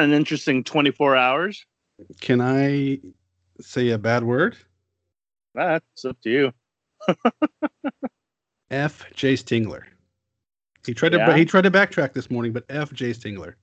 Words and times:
An 0.00 0.12
interesting 0.14 0.64
24 0.64 1.16
hours. 1.16 1.66
can 2.22 2.40
I 2.40 2.98
say 3.60 3.90
a 3.90 3.98
bad 3.98 4.24
word? 4.24 4.56
That's 5.54 6.04
up 6.06 6.18
to 6.22 6.30
you. 6.30 6.52
F. 8.70 9.04
Jayce 9.14 9.44
Tingler. 9.44 9.82
He 10.86 10.94
tried 10.94 11.10
to 11.10 11.36
he 11.36 11.44
tried 11.44 11.64
to 11.64 11.70
backtrack 11.70 12.14
this 12.14 12.30
morning, 12.30 12.52
but 12.52 12.64
F. 12.70 12.90
Jayce 12.92 13.18
Tingler. 13.18 13.54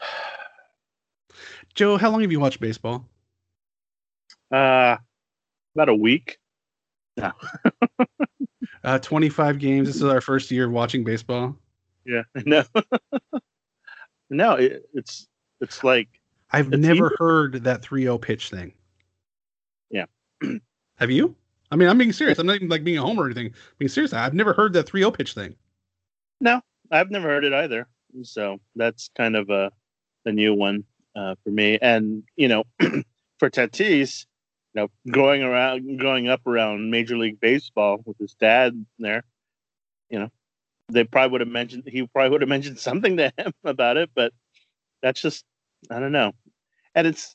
Joe, 1.74 1.96
how 1.96 2.10
long 2.10 2.20
have 2.20 2.30
you 2.30 2.38
watched 2.38 2.60
baseball? 2.60 3.08
Uh, 4.52 4.98
about 5.74 5.88
a 5.88 5.94
week. 5.94 6.38
No. 7.16 7.32
Uh, 8.82 8.98
25 8.98 9.58
games. 9.58 9.88
This 9.88 9.96
is 9.96 10.04
our 10.04 10.20
first 10.20 10.50
year 10.50 10.66
of 10.66 10.70
watching 10.70 11.04
baseball. 11.04 11.56
Yeah. 12.06 12.22
No. 12.44 12.64
no, 14.30 14.54
it, 14.54 14.88
it's 14.94 15.26
it's 15.60 15.84
like 15.84 16.08
I've 16.50 16.72
It's 16.72 16.78
never 16.82 17.06
easy. 17.06 17.14
heard 17.18 17.64
that 17.64 17.82
3-0 17.82 18.20
pitch 18.20 18.50
thing. 18.50 18.72
Yeah. 19.90 20.06
have 20.96 21.10
you? 21.10 21.34
I 21.70 21.76
mean, 21.76 21.88
I'm 21.88 21.98
being 21.98 22.12
serious. 22.12 22.38
I'm 22.38 22.46
not 22.46 22.56
even 22.56 22.68
like 22.68 22.84
being 22.84 22.98
a 22.98 23.02
homer 23.02 23.22
or 23.22 23.26
anything. 23.26 23.48
I 23.48 23.52
being 23.78 23.88
serious. 23.88 24.12
I've 24.12 24.34
never 24.34 24.52
heard 24.52 24.72
that 24.74 24.86
3-0 24.86 25.16
pitch 25.16 25.34
thing. 25.34 25.54
No, 26.40 26.60
I've 26.90 27.10
never 27.10 27.28
heard 27.28 27.44
it 27.44 27.52
either. 27.52 27.88
So 28.22 28.60
that's 28.76 29.10
kind 29.16 29.34
of 29.36 29.50
a 29.50 29.72
a 30.26 30.32
new 30.32 30.54
one 30.54 30.84
uh, 31.16 31.34
for 31.42 31.50
me. 31.50 31.78
And 31.82 32.22
you 32.36 32.48
know, 32.48 32.64
for 33.38 33.50
Tatis, 33.50 34.26
you 34.74 34.82
know, 34.82 34.88
growing 35.10 35.42
around, 35.42 35.98
growing 35.98 36.28
up 36.28 36.46
around 36.46 36.90
Major 36.90 37.16
League 37.18 37.40
Baseball 37.40 38.00
with 38.04 38.18
his 38.18 38.34
dad 38.34 38.84
there, 38.98 39.24
you 40.10 40.18
know, 40.18 40.30
they 40.88 41.04
probably 41.04 41.32
would 41.32 41.40
have 41.40 41.48
mentioned 41.48 41.84
he 41.86 42.06
probably 42.06 42.30
would 42.30 42.42
have 42.42 42.48
mentioned 42.48 42.78
something 42.88 43.16
to 43.16 43.32
him 43.38 43.52
about 43.64 43.96
it. 43.96 44.10
But 44.14 44.32
that's 45.02 45.20
just 45.20 45.44
I 45.90 45.98
don't 46.00 46.12
know. 46.12 46.32
And 46.94 47.06
it's 47.06 47.34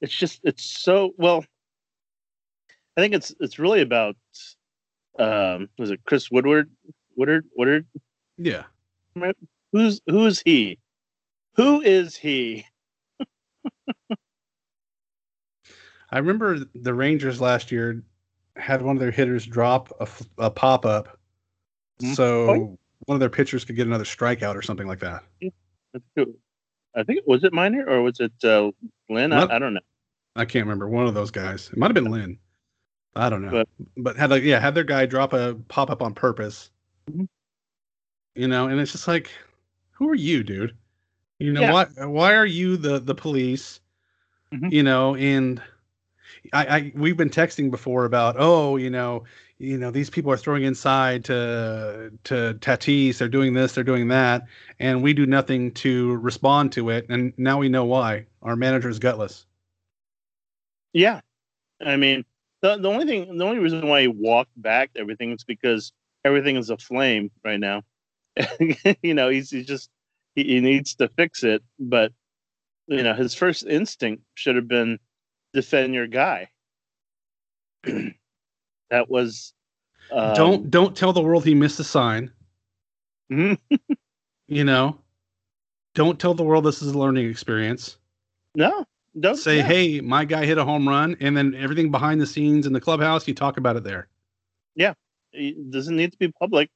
it's 0.00 0.14
just 0.16 0.40
it's 0.44 0.64
so 0.64 1.12
well. 1.16 1.44
I 2.96 3.00
think 3.00 3.14
it's 3.14 3.34
it's 3.40 3.58
really 3.58 3.80
about 3.80 4.16
um 5.18 5.68
was 5.78 5.90
it 5.90 6.00
Chris 6.04 6.30
Woodward 6.30 6.70
Woodard 7.16 7.44
Woodard 7.56 7.86
Yeah. 8.38 8.64
Who's 9.72 10.00
who's 10.06 10.40
he? 10.40 10.78
Who 11.56 11.80
is 11.80 12.16
he? 12.16 12.64
I 16.10 16.18
remember 16.18 16.60
the 16.74 16.94
Rangers 16.94 17.40
last 17.40 17.72
year 17.72 18.02
had 18.56 18.82
one 18.82 18.96
of 18.96 19.00
their 19.00 19.10
hitters 19.10 19.46
drop 19.46 19.92
a, 20.00 20.06
a 20.38 20.50
pop 20.50 20.86
up, 20.86 21.18
Mhm. 22.00 22.14
so 22.14 22.50
Oh. 22.50 22.78
One 23.06 23.16
of 23.16 23.20
their 23.20 23.30
pitchers 23.30 23.64
could 23.64 23.76
get 23.76 23.86
another 23.86 24.04
strikeout 24.04 24.54
or 24.54 24.62
something 24.62 24.86
like 24.86 25.00
that. 25.00 25.22
I 26.96 27.02
think 27.02 27.20
was 27.26 27.44
it 27.44 27.52
Minor 27.52 27.86
or 27.88 28.02
was 28.02 28.20
it 28.20 28.32
uh, 28.44 28.70
Lynn? 29.08 29.32
I, 29.32 29.56
I 29.56 29.58
don't 29.58 29.74
know. 29.74 29.80
I 30.36 30.44
can't 30.44 30.64
remember 30.64 30.88
one 30.88 31.06
of 31.06 31.14
those 31.14 31.30
guys. 31.30 31.68
It 31.72 31.78
might 31.78 31.88
have 31.88 31.94
been 31.94 32.10
Lynn. 32.10 32.38
I 33.16 33.28
don't 33.28 33.42
know, 33.42 33.50
but, 33.50 33.68
But- 33.96 34.16
had 34.16 34.30
like 34.30 34.42
yeah 34.42 34.58
had 34.58 34.74
their 34.74 34.84
guy 34.84 35.06
drop 35.06 35.32
a 35.32 35.54
pop 35.68 35.90
up 35.90 36.02
on 36.02 36.14
purpose. 36.14 36.70
Mhm. 37.10 37.28
You 38.34 38.48
know, 38.48 38.66
and 38.66 38.80
it's 38.80 38.90
just 38.90 39.06
like, 39.06 39.30
who 39.92 40.08
are 40.08 40.16
you, 40.16 40.42
dude? 40.42 40.76
You 41.38 41.52
know 41.52 41.60
Yeah. 41.60 41.72
why? 41.72 42.06
Why 42.06 42.34
are 42.34 42.46
you 42.46 42.76
the 42.76 42.98
the 42.98 43.14
police? 43.14 43.80
Mhm. 44.52 44.72
You 44.72 44.82
know, 44.82 45.14
and 45.14 45.62
I, 46.52 46.66
I 46.66 46.92
we've 46.96 47.16
been 47.16 47.30
texting 47.30 47.70
before 47.70 48.04
about 48.04 48.36
oh 48.38 48.76
you 48.76 48.90
know 48.90 49.24
you 49.64 49.78
know 49.78 49.90
these 49.90 50.10
people 50.10 50.30
are 50.30 50.36
throwing 50.36 50.64
inside 50.64 51.24
to 51.24 52.12
to 52.24 52.54
Tatis 52.60 53.18
they're 53.18 53.28
doing 53.28 53.54
this 53.54 53.72
they're 53.72 53.84
doing 53.84 54.08
that 54.08 54.46
and 54.78 55.02
we 55.02 55.14
do 55.14 55.26
nothing 55.26 55.72
to 55.72 56.16
respond 56.16 56.72
to 56.72 56.90
it 56.90 57.06
and 57.08 57.32
now 57.36 57.58
we 57.58 57.68
know 57.68 57.84
why 57.84 58.26
our 58.42 58.56
manager 58.56 58.88
is 58.88 58.98
gutless 58.98 59.46
Yeah, 60.92 61.20
I 61.84 61.96
mean 61.96 62.24
the 62.62 62.78
the 62.78 62.88
only 62.88 63.04
thing 63.04 63.36
the 63.36 63.44
only 63.44 63.58
reason 63.58 63.86
why 63.88 64.02
he 64.02 64.08
walked 64.08 64.60
back 64.60 64.90
everything 64.96 65.32
is 65.32 65.44
because 65.44 65.92
everything 66.24 66.56
is 66.56 66.70
aflame 66.70 67.30
right 67.44 67.60
now. 67.60 67.82
you 69.02 69.14
know, 69.14 69.28
he's 69.28 69.50
he's 69.50 69.66
just 69.66 69.90
he, 70.34 70.44
he 70.44 70.60
needs 70.60 70.94
to 70.96 71.08
fix 71.08 71.44
it, 71.44 71.62
but 71.78 72.12
you 72.86 73.02
know 73.02 73.14
his 73.14 73.34
first 73.34 73.66
instinct 73.66 74.22
should 74.34 74.56
have 74.56 74.68
been 74.68 74.98
defend 75.52 75.94
your 75.94 76.06
guy. 76.06 76.48
that 78.94 79.10
was 79.10 79.52
um, 80.12 80.34
don't 80.34 80.70
don't 80.70 80.96
tell 80.96 81.12
the 81.12 81.20
world 81.20 81.44
he 81.44 81.54
missed 81.54 81.80
a 81.80 81.84
sign. 81.84 82.30
Mhm. 83.30 83.58
you 84.46 84.64
know? 84.64 84.98
Don't 85.94 86.18
tell 86.18 86.34
the 86.34 86.44
world 86.44 86.64
this 86.64 86.80
is 86.80 86.92
a 86.92 86.98
learning 86.98 87.28
experience. 87.28 87.96
No 88.54 88.86
don't 89.18 89.36
say 89.36 89.58
yeah. 89.58 89.62
hey 89.62 90.00
my 90.00 90.24
guy 90.24 90.44
hit 90.44 90.58
a 90.58 90.64
home 90.64 90.88
run 90.88 91.16
and 91.20 91.36
then 91.36 91.54
everything 91.54 91.90
behind 91.90 92.20
the 92.20 92.26
scenes 92.26 92.66
in 92.66 92.72
the 92.72 92.80
clubhouse 92.80 93.28
you 93.28 93.34
talk 93.34 93.56
about 93.56 93.76
it 93.76 93.84
there. 93.84 94.08
Yeah, 94.74 94.94
it 95.32 95.70
doesn't 95.70 95.96
need 95.96 96.12
to 96.12 96.18
be 96.18 96.32
public. 96.32 96.70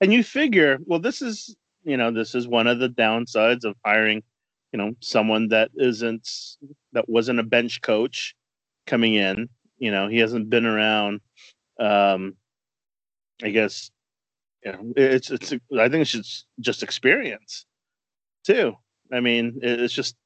And 0.00 0.12
you 0.12 0.22
figure 0.22 0.78
well 0.86 1.00
this 1.00 1.22
is 1.22 1.54
you 1.84 1.96
know 1.96 2.10
this 2.10 2.34
is 2.34 2.46
one 2.46 2.66
of 2.66 2.78
the 2.78 2.88
downsides 2.88 3.64
of 3.64 3.76
hiring 3.84 4.22
you 4.72 4.78
know 4.78 4.92
someone 5.00 5.48
that 5.48 5.70
isn't 5.76 6.28
that 6.92 7.08
wasn't 7.08 7.40
a 7.40 7.44
bench 7.44 7.80
coach 7.80 8.34
coming 8.86 9.14
in. 9.14 9.48
You 9.78 9.90
know 9.90 10.08
he 10.08 10.18
hasn't 10.18 10.48
been 10.48 10.66
around 10.66 11.20
um 11.78 12.36
i 13.42 13.50
guess 13.50 13.90
you 14.64 14.72
know 14.72 14.92
it's 14.96 15.30
it's 15.30 15.52
i 15.52 15.88
think 15.88 16.02
it's 16.02 16.12
just 16.12 16.46
just 16.60 16.82
experience 16.82 17.66
too. 18.44 18.74
I 19.12 19.20
mean 19.20 19.58
it's 19.62 19.94
just 19.94 20.16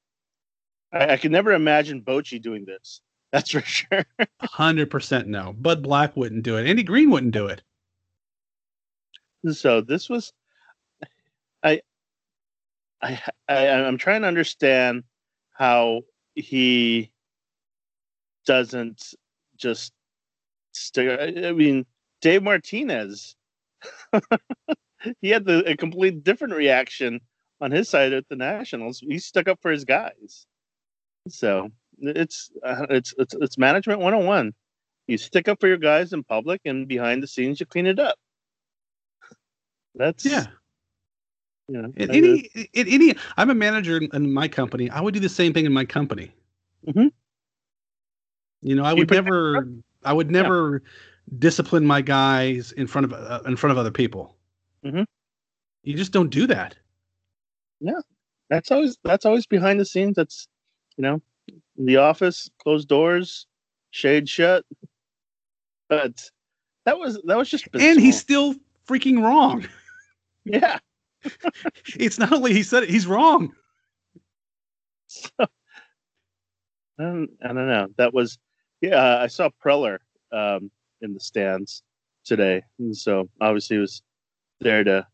i, 0.92 1.12
I 1.12 1.16
could 1.16 1.32
never 1.32 1.52
imagine 1.52 2.02
Bochy 2.02 2.40
doing 2.40 2.64
this 2.64 3.00
that's 3.32 3.50
for 3.50 3.60
sure. 3.60 4.04
100% 4.42 5.26
no 5.26 5.52
bud 5.52 5.82
black 5.82 6.16
wouldn't 6.16 6.42
do 6.44 6.56
it 6.56 6.66
andy 6.66 6.82
green 6.82 7.10
wouldn't 7.10 7.32
do 7.32 7.46
it. 7.46 7.62
So 9.52 9.80
this 9.80 10.08
was 10.08 10.32
I, 11.62 11.80
I 13.02 13.20
i 13.48 13.68
i'm 13.68 13.98
trying 13.98 14.22
to 14.22 14.28
understand 14.28 15.04
how 15.52 16.02
he 16.34 17.10
doesn't 18.46 19.14
just 19.56 19.92
i 20.98 21.52
mean 21.52 21.84
dave 22.20 22.42
martinez 22.42 23.36
he 25.20 25.30
had 25.30 25.44
the, 25.44 25.64
a 25.70 25.76
complete 25.76 26.24
different 26.24 26.54
reaction 26.54 27.20
on 27.60 27.70
his 27.70 27.88
side 27.88 28.12
at 28.12 28.28
the 28.28 28.36
nationals. 28.36 29.00
He 29.00 29.18
stuck 29.18 29.48
up 29.48 29.60
for 29.60 29.70
his 29.70 29.84
guys. 29.84 30.46
So 31.28 31.70
it's 31.98 32.50
uh, 32.64 32.86
it's 32.90 33.14
it's, 33.18 33.34
it's 33.34 33.58
management 33.58 34.00
101 34.00 34.52
you 35.06 35.16
stick 35.16 35.48
up 35.48 35.60
for 35.60 35.68
your 35.68 35.78
guys 35.78 36.12
in 36.12 36.22
public 36.24 36.60
and 36.64 36.86
behind 36.86 37.22
the 37.22 37.26
scenes 37.26 37.58
you 37.58 37.66
clean 37.66 37.86
it 37.86 37.98
up. 37.98 38.16
That's 39.94 40.24
yeah. 40.24 40.46
you 41.68 41.80
know, 41.82 41.92
in 41.96 42.10
I- 42.10 42.14
any 42.14 42.38
in 42.74 42.88
any 42.88 43.14
i'm 43.36 43.50
a 43.50 43.54
manager 43.54 43.98
in, 43.98 44.32
my 44.32 44.46
company. 44.46 44.90
I 44.90 45.00
would 45.00 45.14
do 45.14 45.20
the 45.20 45.28
same 45.28 45.54
thing 45.54 45.64
in 45.64 45.72
my 45.72 45.84
company. 45.84 46.32
Mhm. 46.86 47.10
you 48.60 48.76
know 48.76 48.84
i 48.84 48.92
You 48.92 48.98
would 48.98 49.10
never 49.10 49.66
i 50.06 50.12
would 50.12 50.30
never 50.30 50.82
discipline 51.38 51.84
my 51.84 52.00
guys 52.00 52.72
in 52.72 52.86
front 52.86 53.04
of 53.04 53.12
uh, 53.12 53.42
in 53.46 53.56
front 53.56 53.72
of 53.72 53.78
other 53.78 53.90
people 53.90 54.36
Mhm. 54.84 55.04
you 55.82 55.94
just 55.94 56.12
don't 56.12 56.30
do 56.30 56.46
that 56.46 56.76
that's 58.48 58.70
always 58.70 58.96
that's 59.02 59.26
always 59.26 59.46
behind 59.46 59.80
the 59.80 59.84
scenes. 59.84 60.16
That's 60.16 60.48
you 60.96 61.02
know, 61.02 61.20
the 61.76 61.96
office, 61.96 62.48
closed 62.62 62.88
doors, 62.88 63.46
shade 63.90 64.28
shut. 64.28 64.64
But 65.88 66.30
that 66.84 66.98
was 66.98 67.20
that 67.24 67.36
was 67.36 67.48
just 67.48 67.66
and 67.74 68.00
he's 68.00 68.18
still 68.18 68.54
freaking 68.88 69.22
wrong 69.22 69.66
yeah. 70.44 70.78
it's 71.96 72.18
not 72.18 72.32
only 72.32 72.52
he 72.52 72.62
said 72.62 72.84
it 72.84 72.90
he's 72.90 73.06
wrong 73.06 73.52
I 75.40 75.46
don't, 76.98 77.30
I 77.42 77.48
don't 77.48 77.68
know. 77.68 77.88
That 77.98 78.14
was 78.14 78.38
yeah. 78.80 79.18
I 79.18 79.26
saw 79.26 79.48
Preller 79.64 79.98
um, 80.32 80.70
in 81.00 81.14
the 81.14 81.20
stands 81.20 81.82
today, 82.24 82.62
and 82.78 82.96
so 82.96 83.28
obviously 83.40 83.76
he 83.76 83.80
was 83.80 84.02
there 84.60 84.84
to 84.84 85.06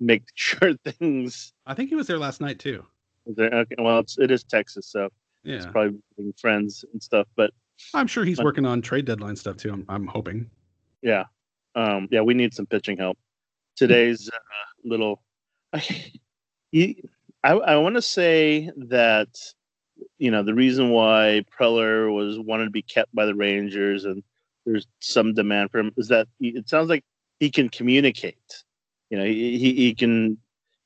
make 0.00 0.24
sure 0.34 0.74
things. 0.84 1.52
i 1.66 1.72
think 1.74 1.88
he 1.88 1.94
was 1.96 2.06
there 2.06 2.18
last 2.18 2.40
night 2.40 2.58
too 2.58 2.84
There, 3.26 3.52
okay, 3.52 3.76
well, 3.78 3.98
it's, 4.00 4.18
it 4.18 4.30
is 4.30 4.44
Texas, 4.44 4.86
so 4.90 5.08
it's 5.44 5.64
yeah 5.64 5.70
probably 5.70 5.98
meeting 6.18 6.34
friends 6.38 6.84
and 6.92 7.02
stuff. 7.02 7.26
But 7.36 7.50
i'm 7.94 8.06
sure 8.06 8.24
he's 8.24 8.40
working 8.40 8.64
on 8.66 8.82
trade 8.82 9.04
deadline 9.04 9.36
stuff 9.36 9.56
too 9.56 9.72
i'm, 9.72 9.84
I'm 9.88 10.06
hoping 10.06 10.50
Yeah. 11.02 11.24
Um, 11.74 12.08
yeah, 12.10 12.22
we 12.22 12.32
need 12.32 12.54
some 12.54 12.64
pitching 12.66 12.96
help. 12.96 13.18
Today's 13.76 14.30
uh, 14.32 14.38
little, 14.82 15.22
I, 15.74 16.94
I 17.44 17.76
want 17.76 17.96
to 17.96 18.02
say 18.02 18.70
that, 18.88 19.28
you 20.18 20.30
know, 20.30 20.42
the 20.42 20.54
reason 20.54 20.90
why 20.90 21.44
Preller 21.58 22.12
was 22.14 22.38
wanted 22.38 22.64
to 22.64 22.70
be 22.70 22.82
kept 22.82 23.14
by 23.14 23.26
the 23.26 23.34
Rangers 23.34 24.04
and 24.04 24.22
there's 24.64 24.86
some 25.00 25.34
demand 25.34 25.70
for 25.70 25.78
him 25.78 25.92
is 25.96 26.08
that 26.08 26.26
he, 26.38 26.48
it 26.48 26.68
sounds 26.68 26.88
like 26.88 27.04
he 27.38 27.50
can 27.50 27.68
communicate 27.68 28.64
you 29.10 29.18
know, 29.18 29.24
he 29.24 29.58
he, 29.58 29.74
he 29.74 29.94
can 29.94 30.38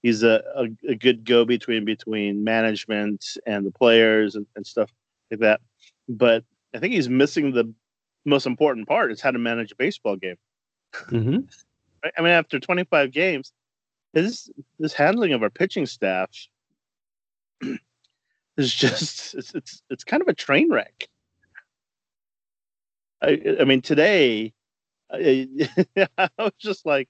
he's 0.03 0.23
a, 0.23 0.43
a, 0.55 0.67
a, 0.89 0.95
good 0.95 1.25
go 1.25 1.45
between 1.45 1.85
between 1.85 2.45
management 2.45 3.25
and 3.47 3.67
the 3.67 3.71
players 3.71 4.35
and, 4.35 4.47
and 4.57 4.67
stuff 4.67 4.91
like 5.31 5.41
that. 5.41 5.61
But 6.09 6.45
I 6.75 6.79
think 6.79 6.95
he's 6.95 7.09
missing 7.09 7.53
the 7.53 7.73
most 8.25 8.47
important 8.47 8.89
part 8.89 9.13
is 9.13 9.21
how 9.21 9.31
to 9.31 9.39
manage 9.39 9.73
a 9.73 9.77
baseball 9.77 10.17
game. 10.17 10.37
Mm-hmm. 10.95 11.39
I 12.17 12.21
mean, 12.21 12.33
after 12.33 12.59
25 12.59 13.11
games, 13.13 13.53
his 14.13 14.51
this 14.79 14.93
handling 14.93 15.33
of 15.33 15.43
our 15.43 15.51
pitching 15.51 15.87
staff 15.87 16.31
is 18.61 18.75
just 18.75 19.35
it's, 19.39 19.55
it's 19.55 19.83
it's 19.91 20.05
kind 20.05 20.23
of 20.23 20.29
a 20.29 20.35
train 20.35 20.71
wreck. 20.71 21.09
I 23.23 23.57
I 23.61 23.65
mean, 23.65 23.83
today 23.83 24.53
I, 25.13 25.49
I 26.19 26.29
was 26.39 26.53
just 26.59 26.87
like, 26.87 27.09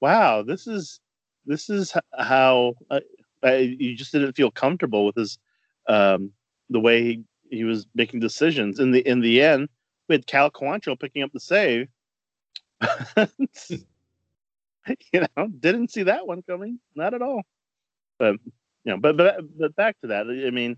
wow, 0.00 0.42
this 0.42 0.66
is 0.66 1.00
this 1.46 1.70
is 1.70 1.96
how 2.16 2.74
I, 3.42 3.56
you 3.56 3.96
just 3.96 4.12
didn't 4.12 4.34
feel 4.36 4.50
comfortable 4.50 5.06
with 5.06 5.16
his 5.16 5.38
um, 5.86 6.32
the 6.70 6.80
way 6.80 7.02
he, 7.02 7.24
he 7.50 7.64
was 7.64 7.86
making 7.94 8.20
decisions. 8.20 8.78
In 8.78 8.90
the 8.90 9.00
in 9.06 9.20
the 9.20 9.42
end, 9.42 9.68
we 10.08 10.14
had 10.14 10.26
Cal 10.26 10.50
Quantrill 10.50 11.00
picking 11.00 11.22
up 11.22 11.32
the 11.32 11.40
save. 11.40 11.88
you 13.68 15.20
know, 15.36 15.48
didn't 15.58 15.90
see 15.90 16.04
that 16.04 16.26
one 16.26 16.42
coming, 16.42 16.78
not 16.94 17.14
at 17.14 17.22
all. 17.22 17.42
But 18.18 18.36
you 18.84 18.92
know, 18.92 18.98
but 18.98 19.16
but, 19.16 19.40
but 19.58 19.76
back 19.76 19.96
to 20.02 20.08
that. 20.08 20.26
I 20.26 20.50
mean, 20.50 20.76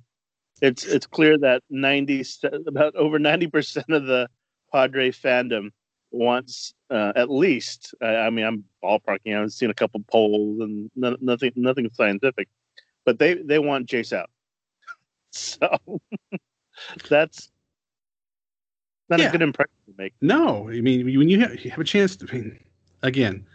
it's 0.61 0.85
it's 0.85 1.07
clear 1.07 1.39
that 1.39 1.63
ninety 1.71 2.25
about 2.67 2.95
over 2.97 3.19
ninety 3.19 3.47
percent 3.47 3.91
of 3.91 4.07
the 4.07 4.29
Padre 4.73 5.11
fandom 5.11 5.71
wants 6.11 6.75
uh, 6.91 7.13
at 7.17 7.31
least. 7.31 7.95
Uh, 8.03 8.07
I 8.07 8.31
mean, 8.31 8.45
I'm 8.45 8.65
ballparking. 8.83 9.41
I've 9.41 9.53
seen 9.53 9.71
a 9.71 9.75
couple 9.75 10.03
polls 10.11 10.61
and 10.61 10.91
no, 10.97 11.17
nothing 11.21 11.53
nothing 11.57 11.89
scientific, 11.93 12.49
but 13.05 13.19
they 13.19 13.35
they 13.35 13.59
want 13.59 13.89
Jayce 13.89 14.13
out. 14.13 14.31
So 15.33 16.01
that's 17.09 17.53
not 19.09 19.21
yeah. 19.21 19.29
a 19.29 19.31
good 19.31 19.43
impression 19.43 19.71
to 19.87 19.95
make. 19.97 20.13
No, 20.21 20.69
I 20.69 20.81
mean 20.81 21.07
when 21.17 21.29
you 21.29 21.39
have, 21.41 21.65
you 21.65 21.71
have 21.71 21.79
a 21.79 21.85
chance 21.85 22.17
to. 22.17 22.27
I 22.29 22.35
mean, 22.35 22.59
again, 23.03 23.47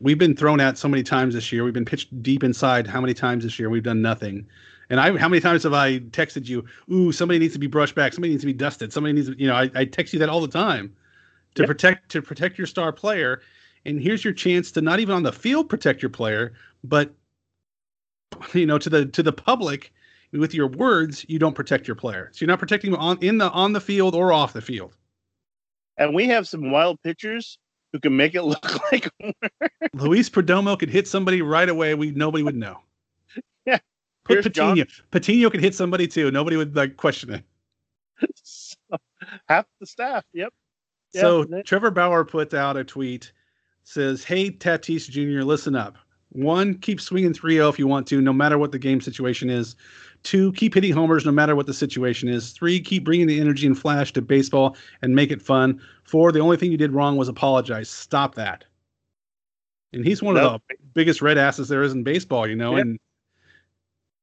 we've 0.00 0.18
been 0.18 0.34
thrown 0.34 0.58
at 0.58 0.78
so 0.78 0.88
many 0.88 1.04
times 1.04 1.34
this 1.34 1.52
year. 1.52 1.62
We've 1.62 1.72
been 1.72 1.84
pitched 1.84 2.22
deep 2.24 2.42
inside 2.42 2.88
how 2.88 3.00
many 3.00 3.14
times 3.14 3.44
this 3.44 3.56
year? 3.56 3.70
We've 3.70 3.84
done 3.84 4.02
nothing. 4.02 4.46
And 4.88 5.00
I, 5.00 5.16
how 5.16 5.28
many 5.28 5.40
times 5.40 5.64
have 5.64 5.72
I 5.72 5.98
texted 5.98 6.46
you? 6.46 6.64
Ooh, 6.92 7.12
somebody 7.12 7.38
needs 7.38 7.52
to 7.54 7.58
be 7.58 7.66
brushed 7.66 7.94
back. 7.94 8.12
Somebody 8.12 8.30
needs 8.30 8.42
to 8.42 8.46
be 8.46 8.52
dusted. 8.52 8.92
Somebody 8.92 9.14
needs, 9.14 9.28
to, 9.28 9.38
you 9.38 9.48
know, 9.48 9.54
I, 9.54 9.70
I 9.74 9.84
text 9.84 10.12
you 10.12 10.18
that 10.20 10.28
all 10.28 10.40
the 10.40 10.48
time 10.48 10.94
to 11.56 11.62
yep. 11.62 11.66
protect 11.68 12.10
to 12.10 12.22
protect 12.22 12.58
your 12.58 12.66
star 12.66 12.92
player. 12.92 13.42
And 13.84 14.00
here's 14.00 14.24
your 14.24 14.32
chance 14.32 14.70
to 14.72 14.80
not 14.80 15.00
even 15.00 15.14
on 15.14 15.22
the 15.22 15.32
field 15.32 15.68
protect 15.68 16.02
your 16.02 16.10
player, 16.10 16.52
but 16.84 17.12
you 18.52 18.66
know, 18.66 18.78
to 18.78 18.90
the 18.90 19.06
to 19.06 19.22
the 19.22 19.32
public 19.32 19.92
with 20.32 20.54
your 20.54 20.68
words, 20.68 21.24
you 21.28 21.38
don't 21.38 21.54
protect 21.54 21.88
your 21.88 21.94
player. 21.94 22.30
So 22.32 22.44
you're 22.44 22.48
not 22.48 22.58
protecting 22.58 22.92
them 22.92 23.00
on 23.00 23.18
in 23.22 23.38
the 23.38 23.50
on 23.50 23.72
the 23.72 23.80
field 23.80 24.14
or 24.14 24.32
off 24.32 24.52
the 24.52 24.60
field. 24.60 24.96
And 25.96 26.14
we 26.14 26.26
have 26.28 26.46
some 26.46 26.70
wild 26.70 27.00
pitchers 27.02 27.58
who 27.92 28.00
can 28.00 28.16
make 28.16 28.34
it 28.34 28.42
look 28.44 28.92
like 28.92 29.08
Luis 29.94 30.28
Perdomo 30.28 30.78
could 30.78 30.90
hit 30.90 31.08
somebody 31.08 31.42
right 31.42 31.68
away. 31.68 31.94
We 31.94 32.10
nobody 32.10 32.44
would 32.44 32.56
know. 32.56 32.80
Put 34.26 34.42
Patino. 34.42 34.84
Patino 35.10 35.50
could 35.50 35.60
hit 35.60 35.74
somebody 35.74 36.06
too. 36.08 36.30
Nobody 36.30 36.56
would 36.56 36.74
like 36.74 36.96
question 36.96 37.32
it. 37.34 37.44
So, 38.42 38.76
half 39.48 39.66
the 39.80 39.86
staff. 39.86 40.24
Yep. 40.32 40.52
so 41.14 41.44
Trevor 41.62 41.90
Bauer 41.90 42.24
put 42.24 42.54
out 42.54 42.76
a 42.76 42.84
tweet 42.84 43.32
says, 43.84 44.24
"Hey 44.24 44.50
Tatis 44.50 45.08
Jr., 45.08 45.44
listen 45.44 45.76
up. 45.76 45.96
One, 46.30 46.74
keep 46.78 47.00
swinging 47.00 47.32
3-0 47.32 47.70
if 47.70 47.78
you 47.78 47.86
want 47.86 48.06
to, 48.08 48.20
no 48.20 48.32
matter 48.32 48.58
what 48.58 48.72
the 48.72 48.78
game 48.78 49.00
situation 49.00 49.48
is. 49.48 49.76
Two, 50.22 50.52
keep 50.52 50.74
hitting 50.74 50.92
homers 50.92 51.24
no 51.24 51.32
matter 51.32 51.54
what 51.54 51.66
the 51.66 51.72
situation 51.72 52.28
is. 52.28 52.50
Three, 52.50 52.80
keep 52.80 53.04
bringing 53.04 53.26
the 53.26 53.40
energy 53.40 53.66
and 53.66 53.78
flash 53.78 54.12
to 54.12 54.22
baseball 54.22 54.76
and 55.02 55.14
make 55.14 55.30
it 55.30 55.40
fun. 55.40 55.80
Four, 56.04 56.32
the 56.32 56.40
only 56.40 56.56
thing 56.56 56.70
you 56.70 56.76
did 56.76 56.92
wrong 56.92 57.16
was 57.16 57.28
apologize. 57.28 57.88
Stop 57.88 58.34
that. 58.34 58.64
And 59.92 60.04
he's 60.04 60.22
one 60.22 60.34
nope. 60.34 60.54
of 60.54 60.60
the 60.68 60.76
biggest 60.94 61.22
red 61.22 61.38
asses 61.38 61.68
there 61.68 61.82
is 61.82 61.92
in 61.92 62.02
baseball, 62.02 62.46
you 62.46 62.56
know. 62.56 62.76
Yep. 62.76 62.82
And 62.82 62.98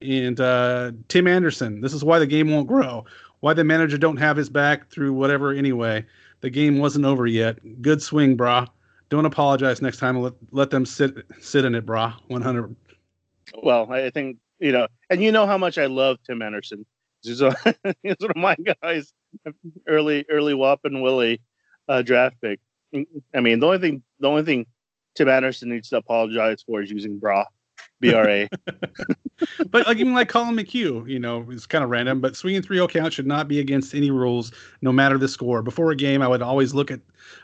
and 0.04 0.40
uh, 0.40 0.92
Tim 1.08 1.28
Anderson, 1.28 1.82
this 1.82 1.94
is 1.94 2.04
why 2.04 2.20
the 2.20 2.28
game 2.28 2.52
won't 2.52 2.68
grow. 2.68 3.06
Why 3.40 3.54
the 3.54 3.64
manager 3.64 3.98
don't 3.98 4.18
have 4.18 4.38
his 4.38 4.50
back 4.50 4.90
through 4.90 5.14
whatever 5.14 5.52
anyway. 5.52 6.06
The 6.42 6.50
game 6.50 6.78
wasn't 6.78 7.06
over 7.06 7.26
yet. 7.26 7.82
Good 7.82 8.02
swing, 8.02 8.38
brah. 8.38 8.68
Don't 9.10 9.26
apologize 9.26 9.82
next 9.82 9.98
time. 9.98 10.20
Let 10.20 10.34
let 10.52 10.70
them 10.70 10.86
sit 10.86 11.26
sit 11.40 11.66
in 11.66 11.76
it, 11.76 11.86
brah. 11.86 12.16
One 12.28 12.42
hundred. 12.42 12.76
Well, 13.62 13.92
I 13.92 14.10
think 14.10 14.38
you 14.60 14.72
know, 14.72 14.88
and 15.10 15.22
you 15.22 15.32
know 15.32 15.46
how 15.46 15.58
much 15.58 15.78
I 15.78 15.86
love 15.86 16.18
Tim 16.26 16.42
Anderson. 16.42 16.86
He's, 17.22 17.42
a, 17.42 17.52
one 18.02 18.16
of 18.22 18.36
my 18.36 18.56
guys, 18.82 19.14
early 19.88 20.26
early 20.30 20.78
and 20.84 21.02
Willie 21.02 21.42
uh, 21.88 22.02
draft 22.02 22.36
pick. 22.42 22.60
I 23.34 23.40
mean, 23.40 23.60
the 23.60 23.66
only 23.66 23.80
thing 23.80 24.04
the 24.20 24.28
only 24.28 24.44
thing 24.44 24.66
Tim 25.16 25.30
Anderson 25.30 25.70
needs 25.70 25.90
to 25.90 25.98
apologize 25.98 26.64
for 26.66 26.82
is 26.82 26.92
using 26.92 27.20
bra, 27.20 27.46
B 28.04 28.14
R 28.14 28.30
A. 28.30 28.50
but 29.70 29.88
like 29.88 29.98
even 29.98 30.14
like 30.14 30.28
Collin 30.28 30.56
McHugh, 30.56 31.10
you 31.10 31.20
know, 31.20 31.46
it's 31.50 31.66
kind 31.66 31.84
of 31.84 31.90
random. 31.90 32.20
But 32.20 32.36
swinging 32.36 32.62
3-0 32.62 32.90
count 32.90 33.14
should 33.14 33.26
not 33.26 33.48
be 33.48 33.60
against 33.60 33.96
any 33.96 34.12
rules, 34.12 34.52
no 34.82 34.92
matter 34.92 35.18
the 35.18 35.30
score. 35.30 35.62
Before 35.64 35.92
a 35.92 35.96
game, 35.96 36.22
I 36.22 36.28
would 36.28 36.42
always 36.42 36.74
look 36.74 36.92
at 36.92 37.00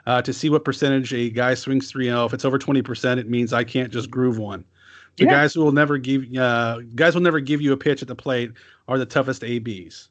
uh, 0.06 0.21
to 0.21 0.33
see 0.33 0.50
what 0.50 0.65
percentage 0.65 1.13
a 1.13 1.29
guy 1.29 1.53
swings 1.53 1.91
3-0. 1.91 2.25
If 2.25 2.33
it's 2.33 2.44
over 2.44 2.59
20%, 2.59 3.17
it 3.17 3.29
means 3.29 3.53
I 3.53 3.63
can't 3.63 3.91
just 3.91 4.11
groove 4.11 4.38
one. 4.38 4.65
The 5.15 5.25
yeah. 5.25 5.31
guys 5.31 5.53
who 5.53 5.61
will 5.63 5.71
never 5.71 5.97
give 5.97 6.25
uh, 6.38 6.79
guys 6.95 7.15
will 7.15 7.21
never 7.21 7.39
give 7.39 7.61
you 7.61 7.71
a 7.71 7.77
pitch 7.77 8.01
at 8.01 8.07
the 8.07 8.15
plate 8.15 8.51
are 8.88 8.97
the 8.97 9.06
toughest 9.06 9.44
ABs. 9.44 10.09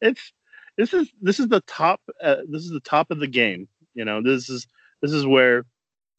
it's 0.00 0.32
this 0.76 0.92
is 0.92 1.10
this 1.20 1.40
is 1.40 1.48
the 1.48 1.62
top 1.62 2.00
uh, 2.22 2.36
this 2.48 2.62
is 2.62 2.70
the 2.70 2.80
top 2.80 3.10
of 3.10 3.20
the 3.20 3.26
game. 3.26 3.68
You 3.94 4.04
know, 4.04 4.22
this 4.22 4.48
is 4.48 4.66
this 5.00 5.12
is 5.12 5.26
where 5.26 5.64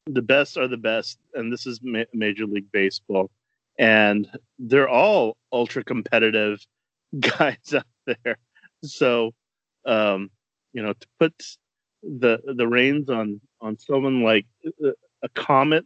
the 0.06 0.22
best 0.22 0.58
are 0.58 0.68
the 0.68 0.78
best, 0.78 1.18
and 1.34 1.52
this 1.52 1.66
is 1.66 1.80
ma- 1.82 2.04
Major 2.14 2.46
League 2.46 2.72
Baseball, 2.72 3.32
and 3.80 4.28
they're 4.60 4.90
all 4.90 5.38
ultra 5.52 5.84
competitive 5.84 6.66
guys 7.20 7.74
out 7.74 7.86
there. 8.06 8.38
So, 8.84 9.32
um, 9.86 10.30
you 10.74 10.84
know, 10.84 10.94
to 10.94 11.08
put 11.20 11.34
the 12.02 12.40
the 12.46 12.68
reins 12.68 13.10
on 13.10 13.40
on 13.62 13.78
someone 13.78 14.24
like 14.24 14.46
uh, 14.84 14.92
a 15.22 15.30
comet 15.30 15.86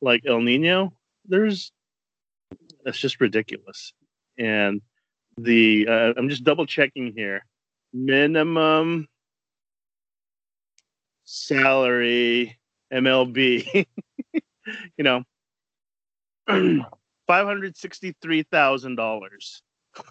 like 0.00 0.22
El 0.26 0.40
Nino, 0.40 0.92
there's 1.26 1.72
that's 2.84 2.98
just 2.98 3.20
ridiculous. 3.20 3.92
And 4.38 4.80
the 5.36 5.86
uh, 5.88 6.14
I'm 6.16 6.28
just 6.28 6.44
double 6.44 6.66
checking 6.66 7.12
here. 7.14 7.44
Minimum 7.92 9.08
salary 11.24 12.58
MLB, 12.92 13.86
you 14.96 15.04
know, 15.04 15.22
five 17.26 17.46
hundred 17.46 17.76
sixty-three 17.76 18.44
thousand 18.44 18.96
dollars. 18.96 19.62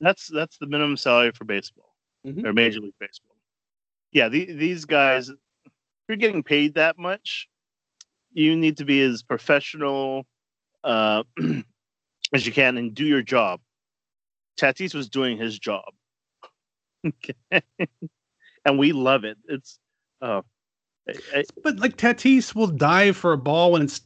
that's 0.00 0.28
that's 0.28 0.58
the 0.58 0.66
minimum 0.66 0.96
salary 0.96 1.32
for 1.32 1.44
baseball 1.44 1.94
mm-hmm. 2.26 2.46
or 2.46 2.52
Major 2.52 2.80
League 2.80 2.94
Baseball. 3.00 3.36
Yeah, 4.12 4.28
the, 4.28 4.52
these 4.52 4.84
guys 4.84 5.28
if 5.28 5.36
you're 6.08 6.16
getting 6.16 6.42
paid 6.42 6.74
that 6.74 6.98
much, 6.98 7.48
you 8.32 8.56
need 8.56 8.78
to 8.78 8.84
be 8.84 9.02
as 9.02 9.22
professional 9.22 10.26
uh, 10.84 11.22
as 12.32 12.46
you 12.46 12.52
can 12.52 12.78
and 12.78 12.94
do 12.94 13.04
your 13.04 13.22
job. 13.22 13.60
Tatis 14.58 14.94
was 14.94 15.08
doing 15.08 15.38
his 15.38 15.58
job. 15.58 15.92
and 18.64 18.78
we 18.78 18.92
love 18.92 19.24
it. 19.24 19.38
It's 19.48 19.78
uh, 20.20 20.42
I, 21.34 21.44
but 21.62 21.78
like 21.78 21.96
Tatis 21.96 22.54
will 22.54 22.66
die 22.66 23.12
for 23.12 23.32
a 23.32 23.38
ball 23.38 23.72
when 23.72 23.82
it's 23.82 24.02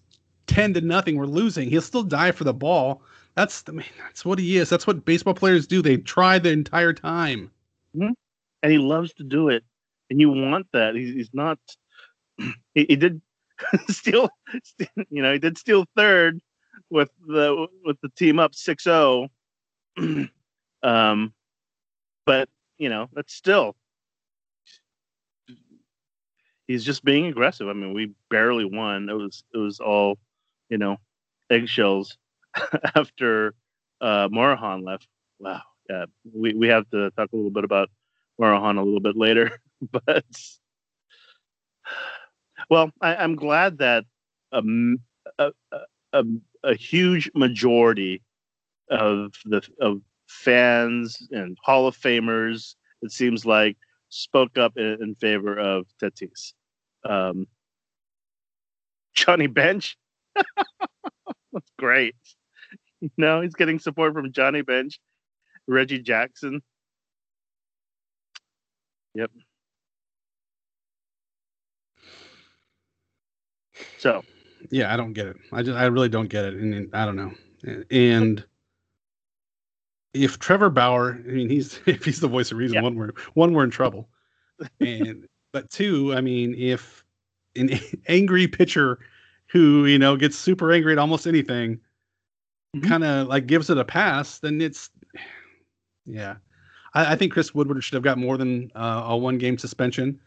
ten 0.46 0.74
to 0.74 0.80
nothing. 0.80 1.16
We're 1.16 1.26
losing. 1.26 1.68
He'll 1.68 1.82
still 1.82 2.02
die 2.02 2.32
for 2.32 2.44
the 2.44 2.54
ball. 2.54 3.02
That's 3.34 3.64
I 3.68 3.72
mean, 3.72 3.86
that's 3.98 4.24
what 4.24 4.38
he 4.38 4.58
is. 4.58 4.68
That's 4.68 4.86
what 4.86 5.04
baseball 5.04 5.34
players 5.34 5.66
do. 5.66 5.82
They 5.82 5.96
try 5.96 6.38
the 6.38 6.50
entire 6.50 6.92
time. 6.92 7.50
Mm-hmm. 7.96 8.12
And 8.62 8.72
he 8.72 8.78
loves 8.78 9.12
to 9.14 9.24
do 9.24 9.48
it. 9.48 9.64
And 10.10 10.20
you 10.20 10.30
want 10.30 10.66
that. 10.72 10.94
He's, 10.94 11.14
he's 11.14 11.30
not 11.32 11.58
he, 12.74 12.86
he 12.88 12.96
did 12.96 13.20
steal, 13.88 14.28
you 15.10 15.22
know, 15.22 15.32
he 15.32 15.38
did 15.38 15.58
steal 15.58 15.86
third 15.96 16.40
with 16.90 17.10
the 17.26 17.66
with 17.84 18.00
the 18.02 18.10
team 18.10 18.38
up 18.38 18.52
6-0. 18.52 19.28
um, 20.82 21.34
but 22.26 22.48
you 22.78 22.88
know, 22.88 23.08
that's 23.12 23.34
still 23.34 23.76
he's 26.66 26.84
just 26.84 27.04
being 27.04 27.26
aggressive. 27.26 27.68
I 27.68 27.72
mean, 27.72 27.92
we 27.94 28.12
barely 28.30 28.64
won. 28.64 29.08
It 29.08 29.14
was 29.14 29.44
it 29.54 29.58
was 29.58 29.80
all, 29.80 30.18
you 30.68 30.78
know, 30.78 30.98
eggshells 31.50 32.16
after 32.96 33.54
uh 34.00 34.28
left. 34.32 35.08
Wow. 35.38 35.62
Yeah, 35.90 36.06
we, 36.32 36.54
we 36.54 36.68
have 36.68 36.88
to 36.90 37.10
talk 37.12 37.30
a 37.32 37.36
little 37.36 37.50
bit 37.50 37.64
about 37.64 37.90
Morejon 38.40 38.78
a 38.78 38.82
little 38.82 39.00
bit 39.00 39.16
later, 39.16 39.60
but 39.92 40.24
Well, 42.70 42.90
I, 43.00 43.16
I'm 43.16 43.36
glad 43.36 43.78
that 43.78 44.04
a, 45.38 45.52
a, 46.12 46.24
a 46.64 46.74
huge 46.74 47.30
majority 47.34 48.22
of 48.90 49.32
the 49.44 49.62
of 49.80 50.00
fans 50.28 51.26
and 51.30 51.56
Hall 51.62 51.86
of 51.86 51.96
Famers, 51.96 52.74
it 53.02 53.12
seems 53.12 53.44
like, 53.44 53.76
spoke 54.12 54.58
up 54.58 54.76
in, 54.76 54.98
in 55.02 55.14
favor 55.16 55.58
of 55.58 55.86
Tatis. 56.02 56.52
Um, 57.04 57.46
Johnny 59.14 59.46
Bench, 59.46 59.96
that's 60.36 61.70
great. 61.78 62.14
You 63.00 63.10
know, 63.16 63.40
he's 63.40 63.54
getting 63.54 63.78
support 63.78 64.14
from 64.14 64.32
Johnny 64.32 64.62
Bench, 64.62 65.00
Reggie 65.66 66.00
Jackson. 66.00 66.62
Yep. 69.14 69.30
So, 73.98 74.22
Yeah, 74.70 74.92
I 74.92 74.96
don't 74.96 75.12
get 75.12 75.26
it. 75.26 75.36
I 75.52 75.62
just 75.62 75.76
I 75.78 75.84
really 75.86 76.08
don't 76.08 76.28
get 76.28 76.44
it, 76.44 76.54
and, 76.54 76.74
and 76.74 76.94
I 76.94 77.04
don't 77.06 77.16
know. 77.16 77.32
And 77.90 78.44
if 80.14 80.38
Trevor 80.38 80.70
Bauer, 80.70 81.18
I 81.26 81.30
mean, 81.32 81.48
he's 81.48 81.80
if 81.86 82.04
he's 82.04 82.20
the 82.20 82.28
voice 82.28 82.50
of 82.52 82.58
reason, 82.58 82.76
Yeah. 82.76 82.82
one 82.82 82.96
we're 82.96 83.12
one 83.34 83.52
we're 83.52 83.64
in 83.64 83.70
trouble. 83.70 84.08
And 84.80 85.26
but 85.52 85.70
two, 85.70 86.14
I 86.14 86.20
mean, 86.20 86.54
if 86.56 87.04
an 87.56 87.70
angry 88.08 88.46
pitcher 88.46 88.98
who 89.46 89.86
you 89.86 89.98
know 89.98 90.16
gets 90.16 90.36
super 90.38 90.72
angry 90.72 90.92
at 90.92 90.98
almost 90.98 91.26
anything, 91.26 91.80
Mhm. 92.76 92.88
kind 92.88 93.04
of 93.04 93.28
like 93.28 93.46
gives 93.46 93.68
it 93.70 93.78
a 93.78 93.84
pass, 93.84 94.38
then 94.38 94.60
it's 94.60 94.90
yeah. 96.06 96.36
I, 96.94 97.12
I 97.12 97.16
think 97.16 97.32
Chris 97.32 97.54
Woodward 97.54 97.82
should 97.84 97.94
have 97.94 98.02
got 98.02 98.18
more 98.18 98.36
than 98.36 98.70
uh, 98.74 99.04
a 99.06 99.16
one 99.16 99.38
game 99.38 99.58
suspension. 99.58 100.18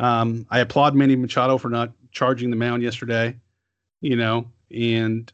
Um, 0.00 0.46
I 0.50 0.58
applaud 0.60 0.94
Manny 0.96 1.14
Machado 1.16 1.56
for 1.58 1.68
not 1.68 1.92
charging 2.10 2.50
the 2.50 2.56
mound 2.56 2.82
yesterday, 2.82 3.36
you 4.00 4.16
know, 4.16 4.46
and 4.72 5.32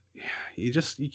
you 0.57 0.71
just. 0.73 0.99
You, 0.99 1.11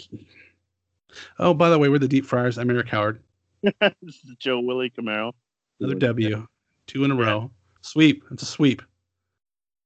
oh, 1.40 1.54
by 1.54 1.70
the 1.70 1.80
way, 1.80 1.90
we're 1.90 2.00
the 2.00 2.08
Deep 2.08 2.26
Fryers. 2.26 2.58
I'm 2.58 2.70
Eric 2.70 2.90
Howard. 2.90 3.22
this 3.64 3.94
is 4.04 4.36
Joe 4.40 4.60
Willie 4.60 4.92
Camaro. 4.92 5.34
Another 5.80 5.96
W, 5.96 6.48
two 6.88 7.04
in 7.04 7.12
a 7.12 7.16
row. 7.16 7.52
Sweep. 7.82 8.24
It's 8.32 8.44
a 8.44 8.46
sweep. 8.46 8.82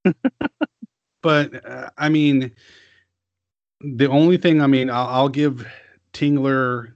but 1.21 1.65
uh, 1.65 1.89
I 1.97 2.09
mean, 2.09 2.51
the 3.81 4.07
only 4.07 4.37
thing 4.37 4.61
I 4.61 4.67
mean, 4.67 4.89
I'll, 4.89 5.07
I'll 5.07 5.29
give 5.29 5.67
Tingler 6.13 6.93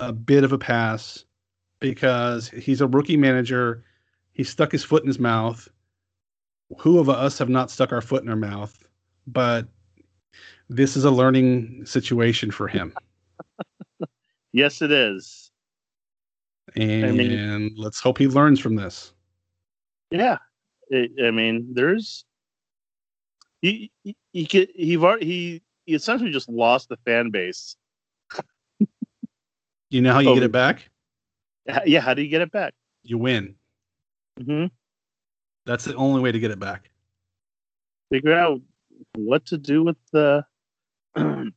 a 0.00 0.12
bit 0.12 0.44
of 0.44 0.52
a 0.52 0.58
pass 0.58 1.24
because 1.80 2.48
he's 2.48 2.80
a 2.80 2.86
rookie 2.86 3.16
manager. 3.16 3.84
He 4.32 4.44
stuck 4.44 4.72
his 4.72 4.84
foot 4.84 5.02
in 5.02 5.08
his 5.08 5.18
mouth. 5.18 5.68
Who 6.78 6.98
of 6.98 7.08
us 7.08 7.38
have 7.38 7.48
not 7.48 7.70
stuck 7.70 7.92
our 7.92 8.00
foot 8.00 8.22
in 8.22 8.28
our 8.28 8.36
mouth? 8.36 8.86
But 9.26 9.66
this 10.68 10.96
is 10.96 11.04
a 11.04 11.10
learning 11.10 11.86
situation 11.86 12.50
for 12.50 12.68
him. 12.68 12.92
Yes, 14.56 14.80
it 14.80 14.90
is. 14.90 15.50
And 16.76 17.18
mean- 17.18 17.74
let's 17.76 18.00
hope 18.00 18.16
he 18.16 18.26
learns 18.26 18.58
from 18.58 18.74
this. 18.74 19.12
Yeah, 20.10 20.38
I 20.90 21.08
I 21.22 21.30
mean, 21.30 21.74
there's 21.74 22.24
he 23.60 23.90
he 24.02 24.16
he 24.32 24.46
could, 24.46 24.70
he 24.74 24.96
he 25.20 25.62
he 25.84 25.94
essentially 25.94 26.30
just 26.30 26.48
lost 26.48 26.88
the 26.88 26.96
fan 27.04 27.28
base. 27.30 27.76
You 29.90 30.00
know 30.00 30.14
how 30.14 30.20
you 30.20 30.30
Oh. 30.30 30.34
get 30.34 30.42
it 30.44 30.52
back? 30.52 30.88
Yeah, 31.84 32.00
how 32.00 32.14
do 32.14 32.22
you 32.22 32.28
get 32.28 32.40
it 32.40 32.50
back? 32.50 32.72
You 33.02 33.18
win. 33.18 33.56
hmm 34.42 34.66
That's 35.66 35.84
the 35.84 35.94
only 35.96 36.22
way 36.22 36.32
to 36.32 36.38
get 36.38 36.50
it 36.50 36.58
back. 36.58 36.90
Figure 38.10 38.32
out 38.32 38.62
what 39.16 39.44
to 39.46 39.58
do 39.58 39.84
with 39.84 39.98
the. 40.12 40.46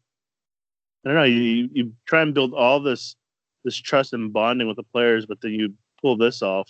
I 1.06 1.10
don't 1.10 1.16
know. 1.16 1.24
You 1.24 1.70
you 1.72 1.94
try 2.06 2.22
and 2.22 2.34
build 2.34 2.54
all 2.54 2.80
this 2.80 3.16
this 3.64 3.76
trust 3.78 4.14
and 4.14 4.34
bonding 4.34 4.68
with 4.68 4.78
the 4.78 4.84
players, 4.84 5.26
but 5.26 5.42
then 5.42 5.52
you 5.52 5.74
pull 6.02 6.18
this 6.18 6.42
off. 6.42 6.70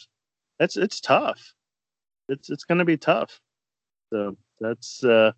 That's 0.59 0.77
it's 0.77 0.99
tough. 0.99 1.53
It's 2.27 2.49
it's 2.49 2.63
going 2.63 2.79
to 2.79 2.85
be 2.85 2.97
tough. 2.97 3.39
So 4.11 4.37
that's 4.59 5.03
uh 5.03 5.31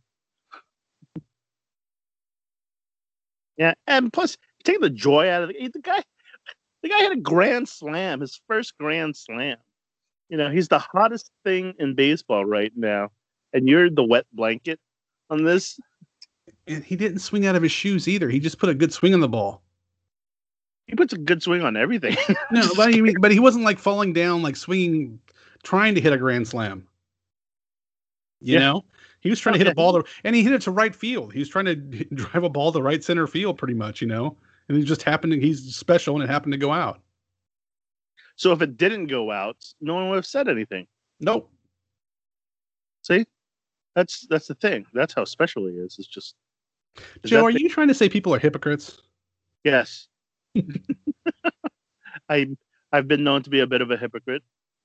yeah, 3.58 3.74
and 3.88 4.12
plus 4.12 4.38
take 4.64 4.82
the 4.82 4.90
joy 4.90 5.30
out 5.30 5.44
of 5.44 5.52
it. 5.52 5.74
The 5.74 5.80
guy, 5.80 6.02
the 6.84 6.90
guy 6.90 6.98
had 7.00 7.12
a 7.12 7.18
grand 7.18 7.70
slam, 7.70 8.22
his 8.22 8.40
first 8.48 8.78
grand 8.80 9.16
slam. 9.16 9.58
You 10.30 10.38
know, 10.38 10.50
he's 10.50 10.70
the 10.70 10.80
hottest 10.80 11.30
thing 11.44 11.74
in 11.78 11.94
baseball 11.96 12.46
right 12.46 12.72
now, 12.76 13.10
and 13.54 13.68
you're 13.68 13.90
the 13.90 14.04
wet 14.04 14.26
blanket 14.34 14.80
on 15.30 15.44
this. 15.44 15.80
And 16.72 16.84
he 16.84 16.96
didn't 16.96 17.20
swing 17.20 17.46
out 17.46 17.56
of 17.56 17.64
his 17.64 17.72
shoes 17.72 18.08
either. 18.08 18.30
He 18.30 18.40
just 18.40 18.58
put 18.60 18.70
a 18.70 18.74
good 18.74 18.94
swing 18.94 19.14
on 19.14 19.20
the 19.20 19.28
ball. 19.28 19.62
He 20.88 20.96
puts 20.96 21.14
a 21.14 21.18
good 21.18 21.42
swing 21.44 21.62
on 21.62 21.76
everything. 21.78 22.18
No, 22.52 22.70
but 22.76 22.90
I 22.94 23.00
mean, 23.02 23.16
but 23.20 23.32
he 23.32 23.40
wasn't 23.40 23.64
like 23.66 23.80
falling 23.80 24.14
down, 24.14 24.42
like 24.42 24.56
swinging, 24.56 25.20
trying 25.64 25.96
to 25.96 26.02
hit 26.02 26.12
a 26.14 26.18
grand 26.18 26.48
slam. 26.48 26.88
You 28.42 28.56
Yeah. 28.56 28.60
know, 28.60 28.86
he 29.22 29.30
was 29.30 29.40
trying 29.40 29.54
to 29.54 29.60
hit 29.60 29.68
a 29.68 29.76
ball 29.76 29.94
to, 30.02 30.10
and 30.24 30.36
he 30.36 30.44
hit 30.44 30.52
it 30.54 30.62
to 30.64 30.72
right 30.72 30.94
field. 30.96 31.32
He 31.34 31.40
was 31.40 31.50
trying 31.50 31.66
to 31.66 31.76
drive 32.16 32.44
a 32.44 32.50
ball 32.50 32.72
to 32.74 32.82
right 32.82 33.04
center 33.04 33.28
field, 33.28 33.58
pretty 33.58 33.74
much. 33.76 34.02
You 34.02 34.08
know, 34.08 34.36
and 34.68 34.78
he 34.78 34.84
just 34.84 35.04
happened 35.04 35.34
to. 35.34 35.40
He's 35.40 35.76
special, 35.76 36.16
and 36.16 36.24
it 36.24 36.30
happened 36.30 36.52
to 36.54 36.58
go 36.58 36.72
out. 36.72 37.00
so 38.36 38.52
if 38.52 38.62
it 38.62 38.76
didn't 38.78 39.08
go 39.08 39.32
out, 39.32 39.58
no 39.80 39.94
one 39.96 40.10
would 40.10 40.16
have 40.16 40.26
said 40.26 40.48
anything. 40.50 40.88
Nope. 41.20 41.50
See, 43.04 43.26
that's 43.96 44.28
that's 44.28 44.48
the 44.48 44.56
thing. 44.56 44.86
That's 44.94 45.14
how 45.14 45.24
special 45.26 45.68
he 45.68 45.76
is. 45.76 45.96
It's 46.00 46.08
just 46.08 46.36
Joe, 47.26 47.46
are 47.46 47.52
the- 47.54 47.62
you 47.62 47.70
trying 47.70 47.88
to 47.88 47.94
say 47.94 48.10
people 48.10 48.34
are 48.34 48.40
hypocrites? 48.40 49.02
yes. 49.64 50.08
I 52.30 52.48
I've 52.92 53.08
been 53.08 53.24
known 53.24 53.44
to 53.44 53.50
be 53.50 53.60
a 53.62 53.68
bit 53.68 53.82
of 53.82 53.92
a 53.92 53.98
hypocrite. 53.98 54.44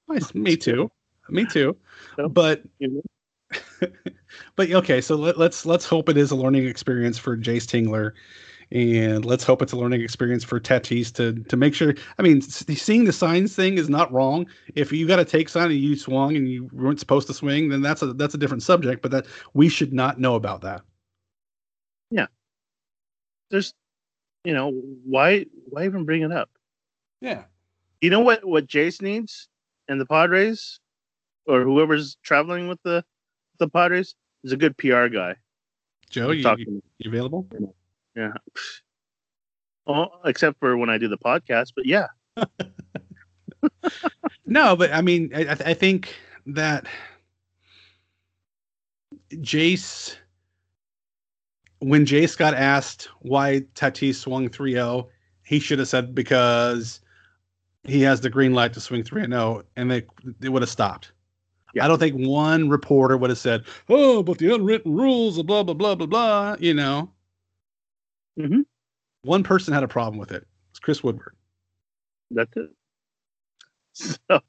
Nice. 0.09 0.35
Me 0.35 0.57
too. 0.57 0.91
Me 1.29 1.45
too. 1.45 1.77
So- 2.17 2.29
But 2.29 2.63
but 4.57 4.71
okay, 4.71 5.01
so 5.01 5.17
let, 5.17 5.39
let's 5.39 5.67
let's 5.67 5.87
hope 5.87 6.09
it 6.09 6.17
is 6.17 6.31
a 6.31 6.37
learning 6.37 6.67
experience 6.67 7.17
for 7.19 7.37
Jayce 7.37 7.65
Tingler, 7.67 8.13
and 8.73 9.25
let's 9.25 9.45
hope 9.45 9.63
it's 9.63 9.73
a 9.73 9.77
learning 9.77 10.03
experience 10.03 10.43
for 10.45 10.59
Tatis 10.61 11.13
to 11.15 11.43
to 11.45 11.57
make 11.57 11.75
sure. 11.75 11.95
I 12.19 12.23
mean, 12.23 12.41
seeing 12.41 13.05
the 13.05 13.13
signs 13.13 13.55
thing 13.55 13.79
is 13.79 13.89
not 13.89 14.13
wrong. 14.13 14.47
If 14.75 14.93
you 14.93 15.07
got 15.07 15.21
a 15.21 15.25
take 15.25 15.49
sign 15.49 15.71
and 15.71 15.79
you 15.81 15.97
swung 15.97 16.37
and 16.37 16.49
you 16.49 16.69
weren't 16.73 17.01
supposed 17.01 17.27
to 17.29 17.35
swing, 17.35 17.69
then 17.69 17.83
that's 17.83 18.03
a 18.03 18.13
that's 18.15 18.35
a 18.35 18.39
different 18.39 18.63
subject. 18.63 19.03
But 19.03 19.11
that 19.13 19.27
we 19.55 19.69
should 19.69 19.93
not 19.93 20.19
know 20.21 20.35
about 20.35 20.61
that. 20.63 20.83
There's, 23.50 23.75
you 24.45 24.55
know, 24.55 24.71
why 25.05 25.47
why 25.69 25.85
even 25.85 26.05
bring 26.05 26.23
it 26.23 26.33
up? 26.33 26.50
Yeah. 27.21 27.45
You 28.00 28.11
know 28.11 28.21
what 28.21 28.45
what 28.45 28.67
Jayce 28.67 29.00
needs 29.00 29.49
and 29.88 30.00
the 30.00 30.07
Padres, 30.07 30.81
or 31.47 31.62
whoever's 31.62 32.17
traveling 32.23 32.69
with 32.69 32.83
the 32.83 33.05
the 33.59 33.69
Padres 33.69 34.15
is 34.45 34.53
a 34.53 34.57
good 34.57 34.76
PR 34.76 35.09
guy. 35.09 35.37
Joe, 36.11 36.31
you, 36.31 36.49
you, 36.59 36.83
you 36.99 37.11
available? 37.11 37.49
Yeah. 38.15 38.33
Oh, 39.87 40.09
except 40.25 40.59
for 40.59 40.76
when 40.76 40.91
I 40.91 40.99
do 40.99 41.09
the 41.09 41.19
podcast, 41.19 41.73
but 41.75 41.87
yeah, 41.87 42.07
No, 44.47 44.76
but 44.76 44.93
I 44.93 45.00
mean, 45.00 45.33
I, 45.35 45.47
I 45.47 45.57
I 45.67 45.75
think 45.75 46.15
that 46.47 46.87
Jayce, 49.33 50.17
when 51.80 52.04
Jayce 52.06 52.37
got 52.37 52.54
asked 52.54 53.09
why 53.21 53.61
Tatis 53.75 54.16
swung 54.16 54.49
3 54.49 54.73
0, 54.73 55.09
he 55.42 55.59
should 55.59 55.78
have 55.78 55.88
said 55.88 56.14
because 56.14 57.00
he 57.85 58.02
has 58.02 58.21
the 58.21 58.30
green 58.30 58.54
light 58.54 58.73
to 58.75 58.80
swing 58.80 59.02
3 59.02 59.26
0, 59.26 59.62
and 59.76 59.90
they, 59.90 60.04
they 60.40 60.49
would 60.49 60.62
have 60.62 60.71
stopped. 60.71 61.12
Yeah. 61.75 61.85
I 61.85 61.88
don't 61.88 61.99
think 61.99 62.16
one 62.16 62.68
reporter 62.68 63.16
would 63.16 63.30
have 63.30 63.38
said, 63.38 63.64
oh, 63.88 64.23
but 64.23 64.38
the 64.38 64.54
unwritten 64.54 64.95
rules, 64.95 65.37
of 65.38 65.47
blah, 65.47 65.62
blah, 65.62 65.75
blah, 65.75 65.95
blah, 65.95 66.06
blah, 66.06 66.56
you 66.59 66.73
know. 66.75 67.11
Mhm. 68.38 68.64
One 69.23 69.42
person 69.42 69.75
had 69.75 69.83
a 69.83 69.88
problem 69.88 70.18
with 70.18 70.33
it. 70.33 70.47
It's 70.71 70.78
Chris 70.78 71.02
Woodward. 71.02 71.35
that's 72.30 72.56
it. 72.56 72.71
So 74.28 74.40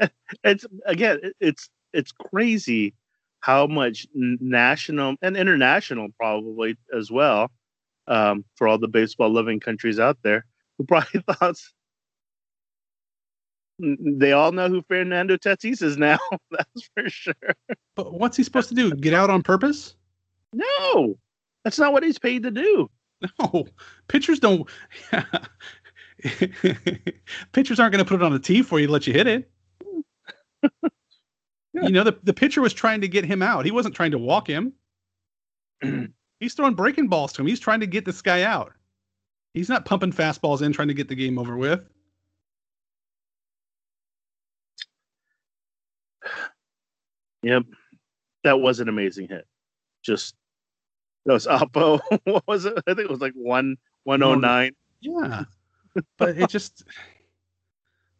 it's 0.44 0.66
again, 0.84 1.20
it's 1.40 1.70
it's 1.92 2.10
crazy 2.10 2.94
how 3.40 3.66
much 3.66 4.06
national 4.14 5.16
and 5.22 5.36
international 5.36 6.08
probably 6.18 6.76
as 6.96 7.10
well 7.10 7.50
um, 8.06 8.44
for 8.56 8.66
all 8.68 8.78
the 8.78 8.88
baseball 8.88 9.30
loving 9.30 9.60
countries 9.60 9.98
out 9.98 10.18
there 10.22 10.44
who 10.76 10.84
probably 10.88 11.22
thought 11.26 11.56
they 13.78 14.32
all 14.32 14.50
know 14.52 14.68
who 14.68 14.82
Fernando 14.82 15.36
Tatis 15.36 15.82
is 15.82 15.96
now. 15.96 16.18
That's 16.50 16.90
for 16.94 17.08
sure. 17.08 17.34
But 17.94 18.12
what's 18.14 18.36
he 18.36 18.42
supposed 18.42 18.68
to 18.70 18.74
do? 18.74 18.92
Get 18.92 19.14
out 19.14 19.30
on 19.30 19.42
purpose? 19.42 19.94
No, 20.52 21.16
that's 21.62 21.78
not 21.78 21.92
what 21.92 22.02
he's 22.02 22.18
paid 22.18 22.42
to 22.44 22.50
do. 22.50 22.88
No, 23.38 23.66
pitchers 24.08 24.40
don't. 24.40 24.66
pitchers 27.52 27.78
aren't 27.78 27.92
going 27.92 28.02
to 28.02 28.08
put 28.08 28.14
it 28.14 28.22
on 28.22 28.32
the 28.32 28.38
tee 28.38 28.62
for 28.62 28.80
you 28.80 28.86
to 28.86 28.92
let 28.92 29.06
you 29.06 29.12
hit 29.12 29.26
it. 29.26 29.50
You 31.82 31.90
know, 31.90 32.04
the, 32.04 32.18
the 32.22 32.34
pitcher 32.34 32.60
was 32.60 32.72
trying 32.72 33.00
to 33.00 33.08
get 33.08 33.24
him 33.24 33.42
out. 33.42 33.64
He 33.64 33.70
wasn't 33.70 33.94
trying 33.94 34.12
to 34.12 34.18
walk 34.18 34.48
him. 34.48 34.72
He's 36.40 36.54
throwing 36.54 36.74
breaking 36.74 37.08
balls 37.08 37.32
to 37.34 37.42
him. 37.42 37.46
He's 37.46 37.60
trying 37.60 37.80
to 37.80 37.86
get 37.86 38.04
this 38.04 38.22
guy 38.22 38.42
out. 38.42 38.72
He's 39.54 39.68
not 39.68 39.84
pumping 39.84 40.12
fastballs 40.12 40.62
in 40.62 40.72
trying 40.72 40.88
to 40.88 40.94
get 40.94 41.08
the 41.08 41.14
game 41.14 41.38
over 41.38 41.56
with. 41.56 41.80
Yep. 47.42 47.64
That 48.44 48.60
was 48.60 48.80
an 48.80 48.88
amazing 48.88 49.28
hit. 49.28 49.46
Just 50.02 50.34
that 51.26 51.32
was 51.32 51.46
Oppo. 51.46 52.00
what 52.24 52.46
was 52.46 52.64
it? 52.64 52.74
I 52.86 52.94
think 52.94 53.00
it 53.00 53.10
was 53.10 53.20
like 53.20 53.34
one 53.34 53.76
one 54.04 54.22
oh 54.22 54.34
nine. 54.34 54.72
Yeah. 55.00 55.44
But 56.16 56.38
it 56.38 56.48
just 56.48 56.84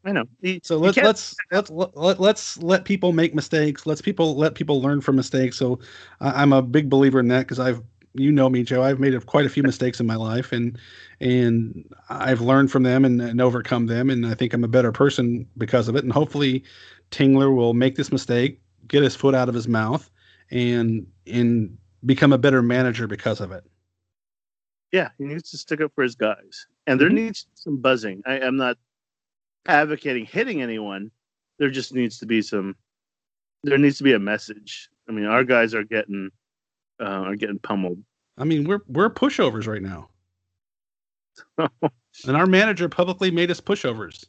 I 0.08 0.12
know. 0.12 0.24
So 0.62 0.78
let's 0.78 0.96
let's 0.96 1.36
let's 1.50 1.70
let, 1.70 2.18
let's 2.18 2.56
let 2.62 2.86
people 2.86 3.12
make 3.12 3.34
mistakes. 3.34 3.84
Let's 3.84 4.00
people 4.00 4.36
let 4.36 4.54
people 4.54 4.80
learn 4.80 5.02
from 5.02 5.16
mistakes. 5.16 5.58
So 5.58 5.80
I'm 6.20 6.54
a 6.54 6.62
big 6.62 6.88
believer 6.88 7.20
in 7.20 7.28
that 7.28 7.40
because 7.40 7.58
I've 7.58 7.82
you 8.14 8.32
know 8.32 8.48
me, 8.48 8.62
Joe. 8.62 8.82
I've 8.82 8.98
made 8.98 9.26
quite 9.26 9.44
a 9.44 9.50
few 9.50 9.62
mistakes 9.62 10.00
in 10.00 10.06
my 10.06 10.14
life, 10.14 10.50
and 10.50 10.78
and 11.20 11.84
I've 12.08 12.40
learned 12.40 12.72
from 12.72 12.84
them 12.84 13.04
and, 13.04 13.20
and 13.20 13.38
overcome 13.38 13.84
them, 13.84 14.08
and 14.08 14.24
I 14.24 14.32
think 14.32 14.54
I'm 14.54 14.64
a 14.64 14.68
better 14.68 14.92
person 14.92 15.46
because 15.58 15.88
of 15.88 15.96
it. 15.96 16.04
And 16.04 16.12
hopefully, 16.12 16.64
Tingler 17.10 17.54
will 17.54 17.74
make 17.74 17.96
this 17.96 18.10
mistake, 18.10 18.62
get 18.86 19.02
his 19.02 19.14
foot 19.14 19.34
out 19.34 19.50
of 19.50 19.54
his 19.54 19.68
mouth, 19.68 20.08
and 20.50 21.06
and 21.26 21.76
become 22.06 22.32
a 22.32 22.38
better 22.38 22.62
manager 22.62 23.06
because 23.06 23.42
of 23.42 23.52
it. 23.52 23.62
Yeah, 24.90 25.10
he 25.18 25.24
needs 25.24 25.50
to 25.50 25.58
stick 25.58 25.82
up 25.82 25.92
for 25.94 26.02
his 26.02 26.14
guys, 26.14 26.66
and 26.86 26.98
there 26.98 27.08
mm-hmm. 27.08 27.26
needs 27.26 27.46
some 27.56 27.76
buzzing. 27.76 28.22
I, 28.24 28.40
I'm 28.40 28.56
not 28.56 28.78
advocating 29.68 30.26
hitting 30.26 30.62
anyone. 30.62 31.10
There 31.58 31.70
just 31.70 31.94
needs 31.94 32.18
to 32.18 32.26
be 32.26 32.42
some. 32.42 32.74
There 33.62 33.78
needs 33.78 33.98
to 33.98 34.04
be 34.04 34.14
a 34.14 34.18
message. 34.18 34.88
I 35.08 35.12
mean, 35.12 35.26
our 35.26 35.44
guys 35.44 35.74
are 35.74 35.84
getting 35.84 36.30
uh, 37.00 37.04
are 37.04 37.36
getting 37.36 37.58
pummeled. 37.58 38.02
I 38.36 38.44
mean, 38.44 38.66
we're 38.66 38.80
we're 38.88 39.10
pushovers 39.10 39.66
right 39.66 39.82
now, 39.82 40.08
and 41.58 42.36
our 42.36 42.46
manager 42.46 42.88
publicly 42.88 43.30
made 43.30 43.50
us 43.50 43.60
pushovers. 43.60 44.24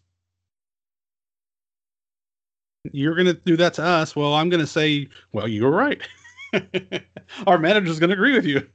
You're 2.91 3.15
gonna 3.15 3.33
do 3.33 3.57
that 3.57 3.73
to 3.75 3.83
us. 3.83 4.15
Well, 4.15 4.33
I'm 4.33 4.49
gonna 4.49 4.67
say, 4.67 5.09
well, 5.31 5.47
you 5.47 5.63
were 5.63 5.71
right. 5.71 6.01
our 7.47 7.59
manager's 7.59 7.99
gonna 7.99 8.13
agree 8.13 8.33
with 8.33 8.45
you. 8.45 8.67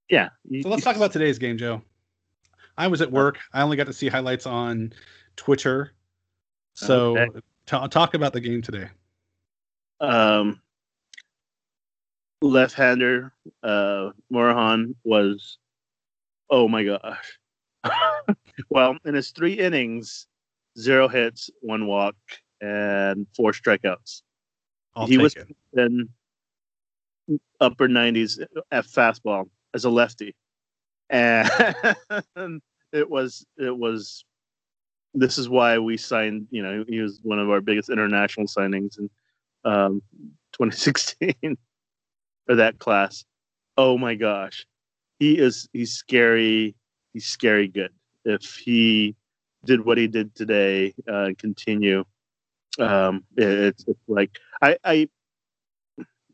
yeah. 0.08 0.28
So 0.62 0.68
let's 0.68 0.84
talk 0.84 0.96
about 0.96 1.12
today's 1.12 1.38
game, 1.38 1.58
Joe. 1.58 1.82
I 2.78 2.88
was 2.88 3.00
at 3.00 3.10
work. 3.10 3.38
I 3.52 3.62
only 3.62 3.76
got 3.76 3.86
to 3.86 3.92
see 3.92 4.08
highlights 4.08 4.46
on 4.46 4.92
Twitter 5.36 5.92
so 6.76 7.16
okay. 7.16 7.40
t- 7.64 7.88
talk 7.88 8.14
about 8.14 8.34
the 8.34 8.40
game 8.40 8.60
today. 8.60 8.88
Um, 9.98 10.60
left-hander 12.42 13.32
uh, 13.62 14.10
Morejon 14.30 14.94
was, 15.04 15.56
oh 16.50 16.68
my 16.68 16.84
gosh. 16.84 17.38
well, 18.68 18.98
in 19.06 19.14
his 19.14 19.30
three 19.30 19.54
innings, 19.54 20.26
zero 20.78 21.08
hits, 21.08 21.48
one 21.62 21.86
walk, 21.86 22.16
and 22.60 23.26
four 23.34 23.52
strikeouts. 23.52 24.20
I'll 24.94 25.06
he 25.06 25.16
was 25.16 25.34
it. 25.34 25.48
in 25.72 26.10
upper 27.58 27.88
90s 27.88 28.38
at 28.70 28.84
fastball 28.84 29.48
as 29.76 29.84
a 29.84 29.90
lefty, 29.90 30.34
and 31.10 31.48
it 32.92 33.08
was 33.08 33.46
it 33.58 33.76
was 33.76 34.24
this 35.14 35.38
is 35.38 35.48
why 35.48 35.78
we 35.78 35.96
signed. 35.96 36.48
You 36.50 36.62
know, 36.62 36.84
he 36.88 37.00
was 37.00 37.20
one 37.22 37.38
of 37.38 37.50
our 37.50 37.60
biggest 37.60 37.90
international 37.90 38.46
signings 38.46 38.98
in 38.98 39.08
um, 39.64 40.02
2016 40.52 41.56
for 42.46 42.54
that 42.56 42.78
class. 42.78 43.24
Oh 43.76 43.98
my 43.98 44.14
gosh, 44.14 44.66
he 45.20 45.38
is 45.38 45.68
he's 45.72 45.92
scary. 45.92 46.74
He's 47.12 47.26
scary 47.26 47.68
good. 47.68 47.92
If 48.24 48.56
he 48.56 49.14
did 49.64 49.84
what 49.84 49.98
he 49.98 50.08
did 50.08 50.34
today, 50.34 50.94
uh, 51.06 51.30
continue. 51.38 52.04
Um, 52.78 53.24
it, 53.36 53.48
it's, 53.48 53.84
it's 53.86 54.00
like 54.08 54.30
I, 54.60 54.76
I 54.84 55.08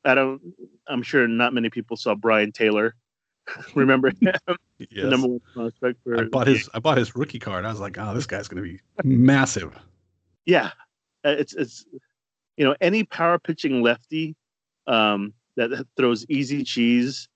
I 0.05 0.15
don't. 0.15 0.41
I'm 0.87 1.03
sure 1.03 1.27
not 1.27 1.53
many 1.53 1.71
people 1.71 1.97
saw 1.97 2.15
Brian 2.15 2.53
Taylor 2.53 2.95
Remember 3.75 4.09
him? 4.09 4.35
yes. 4.79 5.05
number 5.05 5.29
one 5.29 5.41
prospect 5.55 5.99
for. 6.03 6.21
I 6.21 6.25
bought 6.25 6.47
his. 6.47 6.69
I 6.75 6.79
bought 6.79 6.99
his 6.99 7.15
rookie 7.17 7.39
card. 7.39 7.65
I 7.65 7.71
was 7.71 7.81
like, 7.81 7.99
oh, 7.99 8.15
this 8.15 8.27
guy's 8.27 8.49
going 8.49 8.63
to 8.63 8.69
be 8.69 8.81
massive. 9.05 9.77
Yeah, 10.47 10.71
uh, 11.25 11.31
it's 11.39 11.55
it's 11.55 11.85
you 12.57 12.65
know 12.65 12.75
any 12.81 13.05
power 13.05 13.39
pitching 13.39 13.83
lefty 13.83 14.35
um, 14.87 15.33
that 15.57 15.87
throws 15.97 16.27
easy 16.29 16.65
cheese 16.65 17.29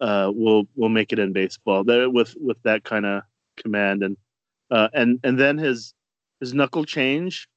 uh, 0.00 0.30
will 0.34 0.64
will 0.76 0.88
make 0.88 1.12
it 1.12 1.18
in 1.18 1.32
baseball. 1.32 1.84
That 1.84 2.12
with 2.12 2.34
with 2.40 2.62
that 2.62 2.84
kind 2.84 3.06
of 3.06 3.22
command 3.56 4.02
and 4.02 4.16
uh, 4.70 4.88
and 4.92 5.20
and 5.24 5.38
then 5.38 5.58
his 5.58 5.94
his 6.40 6.54
knuckle 6.54 6.84
change 6.84 7.48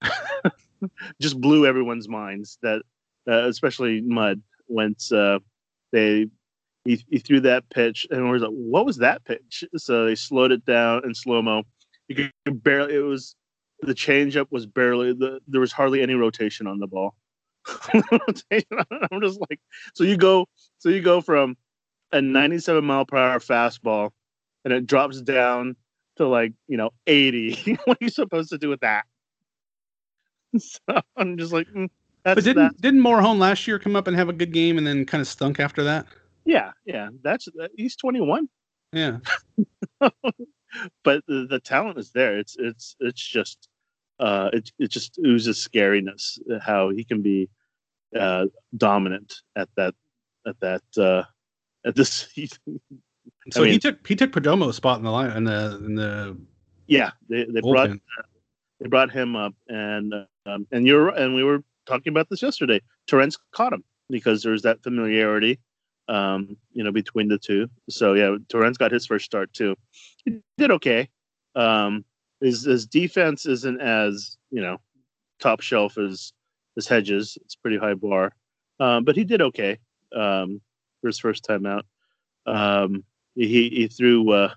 just 1.20 1.40
blew 1.40 1.66
everyone's 1.66 2.08
minds. 2.08 2.58
That 2.62 2.82
uh, 3.28 3.48
especially 3.48 4.00
Mud 4.00 4.42
once 4.68 5.12
uh, 5.12 5.38
they 5.92 6.26
he, 6.84 7.04
he 7.08 7.18
threw 7.18 7.40
that 7.40 7.68
pitch 7.70 8.06
and 8.10 8.24
we 8.24 8.30
was 8.30 8.42
like, 8.42 8.50
what 8.50 8.86
was 8.86 8.96
that 8.98 9.24
pitch? 9.24 9.64
So 9.76 10.06
they 10.06 10.14
slowed 10.14 10.52
it 10.52 10.64
down 10.64 11.04
in 11.04 11.14
slow 11.14 11.40
mo. 11.42 11.62
You 12.08 12.30
could 12.44 12.62
barely, 12.62 12.94
it 12.96 13.00
was, 13.00 13.36
the 13.80 13.94
changeup 13.94 14.46
was 14.50 14.66
barely, 14.66 15.12
the, 15.12 15.40
there 15.46 15.60
was 15.60 15.72
hardly 15.72 16.02
any 16.02 16.14
rotation 16.14 16.66
on 16.66 16.78
the 16.78 16.86
ball. 16.86 17.14
I'm 17.92 19.20
just 19.20 19.40
like, 19.48 19.60
so 19.94 20.04
you 20.04 20.16
go, 20.16 20.46
so 20.78 20.88
you 20.88 21.00
go 21.00 21.20
from 21.20 21.56
a 22.10 22.20
97 22.20 22.84
mile 22.84 23.06
per 23.06 23.16
hour 23.16 23.38
fastball 23.38 24.10
and 24.64 24.72
it 24.72 24.86
drops 24.86 25.20
down 25.20 25.76
to 26.16 26.26
like, 26.26 26.52
you 26.66 26.76
know, 26.76 26.90
80. 27.06 27.78
what 27.84 27.96
are 28.00 28.04
you 28.04 28.10
supposed 28.10 28.50
to 28.50 28.58
do 28.58 28.68
with 28.68 28.80
that? 28.80 29.04
So 30.58 31.00
I'm 31.16 31.38
just 31.38 31.50
like, 31.50 31.66
mm, 31.68 31.88
but 32.24 32.44
didn't, 32.44 32.78
didn't 32.78 33.00
Morejon 33.00 33.38
last 33.38 33.66
year 33.66 33.78
come 33.78 33.96
up 33.96 34.06
and 34.06 34.14
have 34.14 34.28
a 34.28 34.34
good 34.34 34.52
game 34.52 34.76
and 34.76 34.86
then 34.86 35.06
kind 35.06 35.22
of 35.22 35.26
stunk 35.26 35.58
after 35.58 35.82
that? 35.84 36.06
Yeah, 36.44 36.72
yeah, 36.84 37.08
that's 37.22 37.48
he's 37.76 37.96
21. 37.96 38.48
Yeah, 38.92 39.18
but 40.00 41.24
the, 41.26 41.46
the 41.48 41.60
talent 41.62 41.98
is 41.98 42.10
there. 42.10 42.38
It's 42.38 42.56
it's 42.58 42.96
it's 43.00 43.26
just 43.26 43.68
uh, 44.18 44.50
it 44.52 44.70
it 44.78 44.90
just 44.90 45.18
oozes 45.24 45.66
scariness 45.66 46.38
how 46.60 46.90
he 46.90 47.04
can 47.04 47.22
be 47.22 47.48
uh, 48.18 48.46
dominant 48.76 49.34
at 49.56 49.68
that 49.76 49.94
at 50.46 50.58
that 50.60 50.82
uh, 50.98 51.22
at 51.86 51.94
this. 51.94 52.28
so 53.50 53.62
mean, 53.62 53.72
he 53.72 53.78
took 53.78 54.06
he 54.06 54.16
took 54.16 54.32
Perdomo's 54.32 54.76
spot 54.76 54.98
in 54.98 55.04
the 55.04 55.10
line 55.10 55.30
in 55.36 55.44
the 55.44 55.80
in 55.84 55.94
the. 55.94 56.36
Yeah, 56.86 57.12
they 57.28 57.44
they 57.44 57.60
brought 57.60 57.90
uh, 57.90 58.22
they 58.80 58.88
brought 58.88 59.10
him 59.10 59.36
up 59.36 59.54
and 59.68 60.12
um, 60.44 60.66
and 60.70 60.86
you're 60.86 61.08
and 61.08 61.34
we 61.34 61.44
were 61.44 61.62
talking 61.86 62.10
about 62.10 62.28
this 62.28 62.42
yesterday. 62.42 62.80
Torrens 63.06 63.38
caught 63.52 63.72
him 63.72 63.84
because 64.10 64.42
there's 64.42 64.62
that 64.62 64.82
familiarity 64.82 65.58
um, 66.12 66.56
you 66.72 66.84
know, 66.84 66.92
between 66.92 67.28
the 67.28 67.38
two. 67.38 67.68
So 67.88 68.12
yeah, 68.12 68.36
Torrens 68.50 68.76
got 68.76 68.92
his 68.92 69.06
first 69.06 69.24
start 69.24 69.52
too. 69.54 69.76
He 70.24 70.40
did 70.58 70.70
okay. 70.72 71.08
Um, 71.54 72.04
his 72.40 72.64
his 72.64 72.86
defense 72.86 73.46
isn't 73.46 73.80
as 73.80 74.36
you 74.50 74.60
know 74.60 74.78
top 75.40 75.62
shelf 75.62 75.96
as 75.96 76.32
as 76.76 76.86
Hedges. 76.86 77.38
It's 77.40 77.56
pretty 77.56 77.78
high 77.78 77.94
bar, 77.94 78.32
um, 78.78 79.04
but 79.04 79.16
he 79.16 79.24
did 79.24 79.40
okay 79.40 79.78
um, 80.14 80.60
for 81.00 81.06
his 81.08 81.18
first 81.18 81.44
time 81.44 81.64
out. 81.64 81.86
Um, 82.46 83.04
he 83.34 83.70
he 83.70 83.88
threw. 83.88 84.30
Uh, 84.30 84.54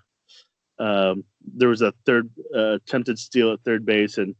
um, 0.78 1.24
there 1.40 1.70
was 1.70 1.80
a 1.80 1.94
third 2.04 2.28
uh, 2.54 2.74
attempted 2.74 3.18
steal 3.18 3.52
at 3.52 3.62
third 3.62 3.86
base, 3.86 4.18
and 4.18 4.34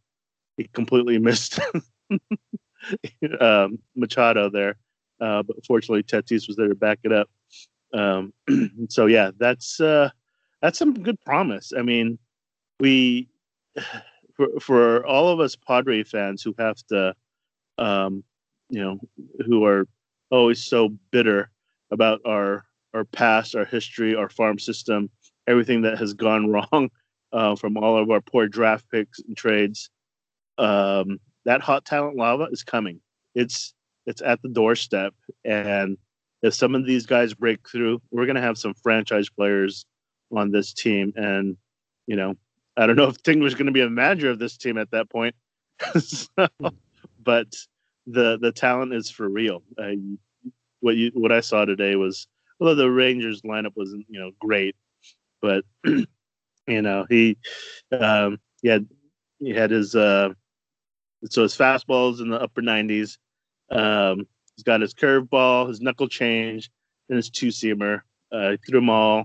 he 0.59 0.69
completely 0.75 1.19
missed 1.29 1.59
um, 3.41 3.79
Machado 3.95 4.51
there. 4.51 4.77
Uh, 5.21 5.43
but 5.43 5.65
fortunately, 5.67 6.03
Tatis 6.03 6.47
was 6.47 6.57
there 6.57 6.69
to 6.69 6.75
back 6.75 6.99
it 7.05 7.13
up. 7.13 7.29
Um, 7.93 8.33
so 8.89 9.07
yeah, 9.07 9.31
that's 9.39 9.81
uh, 9.81 10.11
that's 10.63 10.79
some 10.79 10.95
good 10.95 11.21
promise. 11.25 11.73
I 11.77 11.83
mean, 11.83 12.19
we 12.81 13.29
for 14.35 14.49
for 14.61 15.07
all 15.07 15.29
of 15.29 15.41
us 15.41 15.57
Padre 15.57 16.03
fans 16.05 16.43
who 16.43 16.55
have 16.59 16.77
to, 16.89 17.15
um, 17.79 18.25
you 18.69 18.81
know, 18.81 18.99
who 19.47 19.65
are 19.65 19.87
always 20.31 20.65
so 20.65 20.91
bitter 21.11 21.51
about 21.91 22.21
our 22.25 22.65
our 22.95 23.05
past, 23.05 23.55
our 23.55 23.65
history, 23.65 24.15
our 24.15 24.29
farm 24.29 24.59
system, 24.59 25.11
everything 25.47 25.83
that 25.83 25.99
has 25.99 26.15
gone 26.15 26.51
wrong 26.51 26.91
uh, 27.33 27.57
from 27.57 27.77
all 27.77 27.97
of 27.97 28.11
our 28.11 28.21
poor 28.21 28.49
draft 28.49 28.87
picks 28.91 29.19
and 29.21 29.37
trades. 29.37 29.91
Um, 30.59 31.21
that 31.45 31.61
hot 31.61 31.85
talent 31.85 32.17
lava 32.17 32.49
is 32.51 32.63
coming. 32.63 33.01
It's 33.35 33.75
it's 34.07 34.23
at 34.23 34.41
the 34.43 34.49
doorstep. 34.49 35.15
And 35.45 35.99
if 36.43 36.55
some 36.55 36.75
of 36.75 36.87
these 36.87 37.07
guys 37.07 37.35
break 37.35 37.69
through, 37.69 38.01
we're 38.11 38.27
going 38.27 38.37
to 38.37 38.43
have 38.43 38.59
some 38.59 38.75
franchise 38.75 39.29
players 39.29 39.87
on 40.35 40.51
this 40.51 40.73
team. 40.73 41.13
And 41.17 41.57
you 42.07 42.17
know, 42.17 42.35
I 42.77 42.87
don't 42.87 42.97
know 42.97 43.09
if 43.09 43.23
Ting 43.23 43.41
was 43.41 43.55
going 43.55 43.67
to 43.67 43.73
be 43.73 43.81
a 43.81 43.91
manager 43.91 44.31
of 44.31 44.39
this 44.39 44.57
team 44.57 44.79
at 44.79 44.91
that 44.93 45.11
point. 45.11 45.35
so, 45.99 46.29
but 47.23 47.55
the 48.07 48.39
the 48.39 48.53
talent 48.53 48.95
is 48.95 49.11
for 49.11 49.29
real. 49.29 49.63
Uh, 49.79 49.93
what 50.81 50.97
you 50.97 51.11
what 51.15 51.33
I 51.33 51.41
saw 51.41 51.65
today 51.65 51.97
was 51.97 52.29
although 52.61 52.75
the 52.75 52.91
Rangers 52.91 53.43
lineup 53.43 53.73
wasn't 53.75 54.07
you 54.09 54.21
know 54.21 54.31
great, 54.39 54.77
but 55.43 55.65
you 55.85 56.07
know 56.69 57.07
he 57.09 57.37
um, 57.93 58.39
he 58.63 58.69
had 58.69 58.87
he 59.39 59.51
had 59.51 59.71
his 59.71 59.95
uh, 59.95 60.31
so 61.31 61.43
his 61.43 61.57
fastballs 61.57 62.21
in 62.21 62.29
the 62.29 62.41
upper 62.41 62.63
90s. 62.63 63.19
Um, 63.71 64.27
he's 64.57 64.65
got 64.65 64.81
his 64.81 64.95
curveball, 64.95 65.69
his 65.69 65.81
knuckle 65.81 66.09
change, 66.09 66.71
and 67.09 67.17
his 67.17 67.31
two 67.31 67.49
seamer. 67.49 68.01
Uh, 68.33 68.51
he 68.51 68.57
threw 68.59 68.81
them 68.81 68.91
all. 68.91 69.25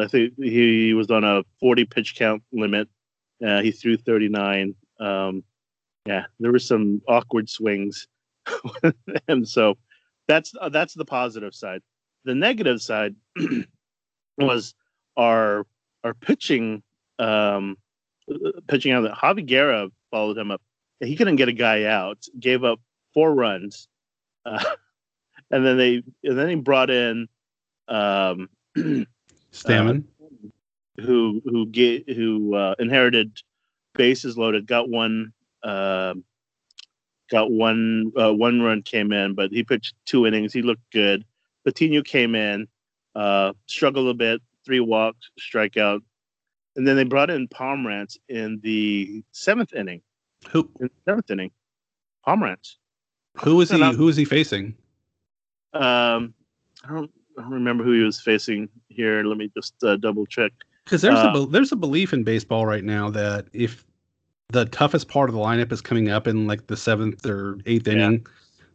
I 0.00 0.08
think 0.08 0.34
he 0.36 0.94
was 0.94 1.10
on 1.10 1.24
a 1.24 1.44
40 1.60 1.84
pitch 1.84 2.16
count 2.16 2.42
limit. 2.52 2.88
Uh, 3.44 3.60
he 3.62 3.70
threw 3.70 3.96
39. 3.96 4.74
Um, 4.98 5.44
yeah, 6.06 6.24
there 6.40 6.50
were 6.50 6.58
some 6.58 7.02
awkward 7.06 7.48
swings, 7.48 8.08
and 9.28 9.46
so 9.46 9.76
that's 10.26 10.54
uh, 10.60 10.70
that's 10.70 10.94
the 10.94 11.04
positive 11.04 11.54
side. 11.54 11.82
The 12.24 12.34
negative 12.34 12.80
side 12.80 13.14
was 14.38 14.74
our 15.16 15.66
our 16.02 16.14
pitching 16.14 16.82
um, 17.18 17.76
pitching 18.68 18.92
out. 18.92 19.04
Javy 19.18 19.44
Guerra 19.44 19.88
followed 20.10 20.38
him 20.38 20.50
up. 20.50 20.62
He 21.00 21.14
couldn't 21.14 21.36
get 21.36 21.48
a 21.48 21.52
guy 21.52 21.84
out. 21.84 22.18
Gave 22.40 22.64
up 22.64 22.80
four 23.18 23.34
runs, 23.34 23.88
uh, 24.46 24.62
and 25.50 25.66
then 25.66 25.76
they 25.76 26.04
and 26.22 26.38
then 26.38 26.48
he 26.48 26.54
brought 26.54 26.88
in 26.88 27.28
um, 27.88 28.48
Stammen, 29.52 30.04
uh, 30.22 31.02
who 31.02 31.42
who 31.44 31.66
get 31.66 32.08
who 32.08 32.54
uh, 32.54 32.76
inherited 32.78 33.42
bases 33.94 34.38
loaded. 34.38 34.68
Got 34.68 34.88
one 34.88 35.32
uh, 35.64 36.14
got 37.28 37.50
one 37.50 38.12
uh, 38.16 38.32
one 38.32 38.62
run 38.62 38.82
came 38.82 39.10
in, 39.10 39.34
but 39.34 39.50
he 39.50 39.64
pitched 39.64 39.94
two 40.04 40.24
innings. 40.24 40.52
He 40.52 40.62
looked 40.62 40.88
good. 40.92 41.24
Patino 41.64 42.02
came 42.02 42.36
in, 42.36 42.68
uh, 43.16 43.52
struggled 43.66 44.06
a 44.10 44.14
bit, 44.14 44.40
three 44.64 44.78
walks, 44.78 45.28
strikeout, 45.40 46.02
and 46.76 46.86
then 46.86 46.94
they 46.94 47.02
brought 47.02 47.30
in 47.30 47.48
Pomeranz 47.48 48.16
in 48.28 48.60
the 48.62 49.24
seventh 49.32 49.74
inning. 49.74 50.02
Who? 50.50 50.70
In 50.78 50.86
the 50.86 51.10
seventh 51.10 51.32
inning, 51.32 51.50
Pomeranz. 52.24 52.76
Who 53.42 53.60
is 53.60 53.70
he? 53.70 53.78
Who 53.78 54.08
is 54.08 54.16
he 54.16 54.24
facing? 54.24 54.74
Um, 55.74 56.34
I 56.84 56.92
don't, 56.92 57.10
I 57.38 57.42
don't 57.42 57.52
remember 57.52 57.84
who 57.84 57.92
he 57.92 58.02
was 58.02 58.20
facing 58.20 58.68
here. 58.88 59.22
Let 59.22 59.38
me 59.38 59.50
just 59.54 59.74
uh, 59.82 59.96
double 59.96 60.26
check. 60.26 60.52
Because 60.84 61.02
there's 61.02 61.18
uh, 61.18 61.32
a 61.34 61.46
there's 61.46 61.72
a 61.72 61.76
belief 61.76 62.12
in 62.12 62.24
baseball 62.24 62.66
right 62.66 62.84
now 62.84 63.10
that 63.10 63.46
if 63.52 63.84
the 64.48 64.64
toughest 64.66 65.08
part 65.08 65.28
of 65.28 65.34
the 65.34 65.40
lineup 65.40 65.70
is 65.70 65.80
coming 65.80 66.08
up 66.08 66.26
in 66.26 66.46
like 66.46 66.66
the 66.66 66.76
seventh 66.76 67.26
or 67.26 67.58
eighth 67.66 67.86
yeah. 67.86 67.94
inning, 67.94 68.26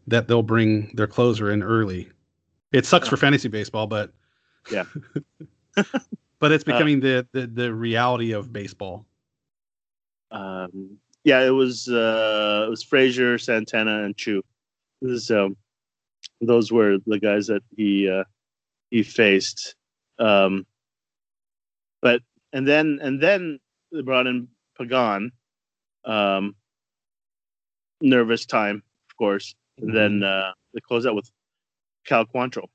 that 0.07 0.27
they'll 0.27 0.43
bring 0.43 0.91
their 0.95 1.07
closer 1.07 1.51
in 1.51 1.63
early. 1.63 2.09
It 2.71 2.85
sucks 2.85 3.07
for 3.07 3.17
fantasy 3.17 3.47
baseball, 3.47 3.87
but 3.87 4.11
yeah, 4.71 4.85
but 6.39 6.51
it's 6.51 6.63
uh, 6.63 6.65
becoming 6.65 6.99
uh, 6.99 7.23
the, 7.31 7.41
the 7.41 7.47
the 7.47 7.73
reality 7.73 8.31
of 8.31 8.53
baseball. 8.53 9.05
Um, 10.31 10.97
yeah, 11.23 11.41
it 11.41 11.51
was 11.51 11.87
uh, 11.87 12.63
it 12.67 12.69
was 12.69 12.83
Frazier, 12.83 13.37
Santana, 13.37 14.03
and 14.03 14.15
Choo. 14.15 14.43
So 15.17 15.45
um, 15.45 15.57
those 16.41 16.71
were 16.71 16.97
the 17.05 17.19
guys 17.19 17.47
that 17.47 17.63
he 17.75 18.09
uh, 18.09 18.23
he 18.89 19.03
faced. 19.03 19.75
Um, 20.19 20.65
but 22.01 22.21
and 22.51 22.67
then 22.67 22.99
and 23.01 23.21
then 23.21 23.59
they 23.91 24.01
brought 24.01 24.27
in 24.27 24.47
Pagan, 24.77 25.31
um, 26.05 26.55
nervous 28.01 28.45
time, 28.45 28.83
of 29.09 29.17
course. 29.17 29.55
And 29.77 29.89
mm-hmm. 29.89 29.97
then 29.97 30.23
uh, 30.23 30.51
they 30.73 30.79
closed 30.81 31.07
out 31.07 31.15
with 31.15 31.29
Cal 32.05 32.25
Quantrill. 32.25 32.69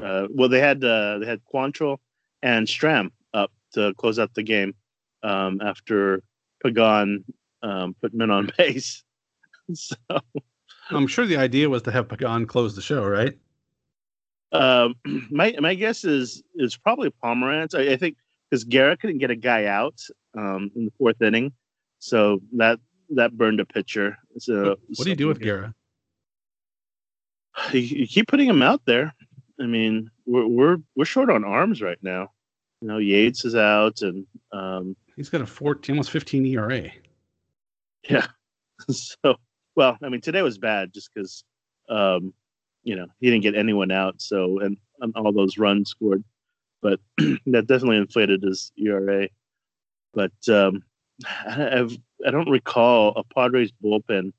Uh, 0.00 0.26
well, 0.30 0.48
they 0.48 0.60
had 0.60 0.82
uh, 0.82 1.18
they 1.18 1.26
had 1.26 1.40
Quantrill 1.52 1.98
and 2.42 2.66
Strahm 2.66 3.10
up 3.34 3.50
to 3.74 3.92
close 3.94 4.18
out 4.18 4.34
the 4.34 4.42
game 4.42 4.74
um, 5.22 5.60
after 5.60 6.22
Pagan 6.62 7.24
um, 7.62 7.94
put 8.00 8.14
men 8.14 8.30
on 8.30 8.50
base. 8.58 9.02
so 9.74 9.96
I'm 10.90 11.06
sure 11.06 11.26
the 11.26 11.36
idea 11.36 11.68
was 11.68 11.82
to 11.82 11.92
have 11.92 12.08
Pagan 12.08 12.46
close 12.46 12.74
the 12.74 12.82
show, 12.82 13.04
right? 13.04 13.36
Um, 14.52 14.94
my 15.30 15.54
my 15.60 15.74
guess 15.74 16.04
is 16.04 16.42
is 16.54 16.76
probably 16.76 17.12
Pomeranz. 17.22 17.74
I, 17.74 17.92
I 17.92 17.96
think 17.96 18.16
because 18.50 18.64
Garrett 18.64 19.00
couldn't 19.00 19.18
get 19.18 19.30
a 19.30 19.36
guy 19.36 19.66
out 19.66 20.00
um, 20.36 20.70
in 20.76 20.86
the 20.86 20.92
fourth 20.98 21.20
inning, 21.20 21.52
so 21.98 22.40
that 22.56 22.78
that 23.10 23.36
burned 23.36 23.60
a 23.60 23.64
pitcher. 23.64 24.16
So 24.38 24.76
what 24.96 25.04
do 25.04 25.10
you 25.10 25.16
do 25.16 25.28
with 25.28 25.40
Guerra? 25.40 25.74
You, 27.72 27.80
you, 27.80 28.06
keep 28.06 28.28
putting 28.28 28.48
him 28.48 28.60
out 28.60 28.82
there. 28.84 29.14
I 29.60 29.64
mean, 29.64 30.10
we're 30.26 30.46
we're 30.46 30.76
we're 30.94 31.04
short 31.04 31.30
on 31.30 31.44
arms 31.44 31.80
right 31.80 31.98
now. 32.02 32.30
You 32.82 32.88
know, 32.88 32.98
Yates 32.98 33.44
is 33.44 33.56
out, 33.56 34.02
and 34.02 34.26
um, 34.52 34.94
he's 35.16 35.30
got 35.30 35.40
a 35.40 35.46
14, 35.46 35.94
almost 35.94 36.10
15 36.10 36.46
ERA. 36.46 36.90
Yeah. 38.08 38.28
so, 38.88 39.34
well, 39.76 39.96
I 40.02 40.08
mean, 40.08 40.22
today 40.22 40.42
was 40.42 40.58
bad 40.58 40.92
just 40.92 41.10
because, 41.14 41.44
um, 41.88 42.32
you 42.82 42.96
know, 42.96 43.06
he 43.20 43.30
didn't 43.30 43.42
get 43.42 43.54
anyone 43.54 43.92
out. 43.92 44.20
So, 44.20 44.58
and, 44.60 44.76
and 45.00 45.14
all 45.14 45.32
those 45.32 45.58
runs 45.58 45.90
scored, 45.90 46.24
but 46.80 46.98
that 47.18 47.66
definitely 47.66 47.98
inflated 47.98 48.42
his 48.42 48.72
ERA. 48.78 49.28
But 50.14 50.32
um, 50.48 50.82
I've 51.46 51.96
I 52.26 52.30
don't 52.30 52.48
recall 52.48 53.12
a 53.16 53.22
Padres 53.22 53.70
bullpen 53.84 54.32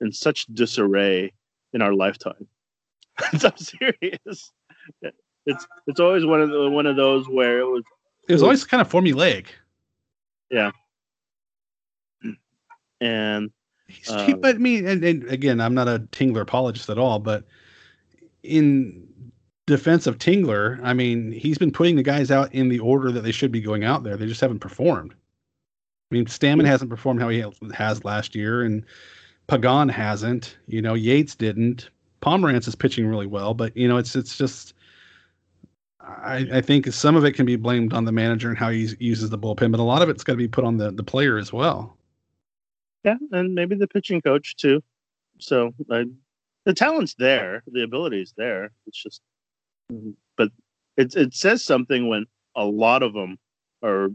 in 0.00 0.12
such 0.12 0.46
disarray 0.46 1.32
in 1.72 1.82
our 1.82 1.94
lifetime. 1.94 2.46
I'm 3.32 3.56
serious. 3.56 4.52
It's 5.46 5.66
it's 5.86 6.00
always 6.00 6.26
one 6.26 6.42
of 6.42 6.50
the, 6.50 6.68
one 6.68 6.86
of 6.86 6.96
those 6.96 7.28
where 7.28 7.60
it 7.60 7.64
was. 7.64 7.82
It 8.28 8.32
was 8.34 8.42
always 8.42 8.64
kind 8.64 8.80
of 8.80 8.90
formulaic. 8.90 9.46
Yeah. 10.50 10.72
And 13.00 13.50
uh, 14.08 14.34
but 14.36 14.60
me 14.60 14.78
and, 14.84 15.04
and 15.04 15.24
again, 15.24 15.60
I'm 15.60 15.74
not 15.74 15.88
a 15.88 16.00
Tingler 16.12 16.42
apologist 16.42 16.90
at 16.90 16.98
all, 16.98 17.18
but 17.18 17.44
in 18.42 19.06
defense 19.66 20.06
of 20.06 20.18
Tingler, 20.18 20.80
I 20.82 20.92
mean, 20.92 21.32
he's 21.32 21.58
been 21.58 21.72
putting 21.72 21.96
the 21.96 22.02
guys 22.02 22.30
out 22.30 22.52
in 22.54 22.68
the 22.68 22.78
order 22.78 23.10
that 23.12 23.22
they 23.22 23.32
should 23.32 23.52
be 23.52 23.60
going 23.60 23.84
out 23.84 24.04
there. 24.04 24.16
They 24.16 24.26
just 24.26 24.40
haven't 24.40 24.60
performed. 24.60 25.12
I 26.10 26.14
mean, 26.14 26.26
Stammen 26.26 26.66
hasn't 26.66 26.90
performed 26.90 27.20
how 27.20 27.28
he 27.28 27.44
has 27.74 28.04
last 28.04 28.36
year, 28.36 28.62
and 28.62 28.84
Pagan 29.48 29.88
hasn't. 29.88 30.56
You 30.68 30.80
know, 30.80 30.94
Yates 30.94 31.34
didn't. 31.34 31.90
Pomeranz 32.22 32.68
is 32.68 32.76
pitching 32.76 33.06
really 33.06 33.26
well, 33.26 33.54
but 33.54 33.76
you 33.76 33.88
know, 33.88 33.96
it's 33.96 34.14
it's 34.14 34.38
just. 34.38 34.74
I, 36.00 36.46
I 36.52 36.60
think 36.60 36.86
some 36.92 37.16
of 37.16 37.24
it 37.24 37.32
can 37.32 37.46
be 37.46 37.56
blamed 37.56 37.92
on 37.92 38.04
the 38.04 38.12
manager 38.12 38.48
and 38.48 38.56
how 38.56 38.70
he 38.70 38.88
uses 39.00 39.30
the 39.30 39.38
bullpen, 39.38 39.72
but 39.72 39.80
a 39.80 39.82
lot 39.82 40.02
of 40.02 40.08
it's 40.08 40.22
got 40.22 40.34
to 40.34 40.36
be 40.36 40.46
put 40.46 40.64
on 40.64 40.76
the 40.76 40.92
the 40.92 41.02
player 41.02 41.36
as 41.36 41.52
well. 41.52 41.95
Yeah, 43.06 43.16
and 43.30 43.54
maybe 43.54 43.76
the 43.76 43.86
pitching 43.86 44.20
coach 44.20 44.56
too. 44.56 44.82
So 45.38 45.72
I, 45.90 46.06
the 46.64 46.74
talent's 46.74 47.14
there, 47.14 47.62
the 47.68 47.84
ability's 47.84 48.34
there. 48.36 48.72
It's 48.86 49.00
just, 49.00 49.22
but 50.36 50.50
it 50.96 51.14
it 51.14 51.32
says 51.32 51.64
something 51.64 52.08
when 52.08 52.26
a 52.56 52.64
lot 52.64 53.04
of 53.04 53.12
them 53.14 53.38
are 53.82 54.08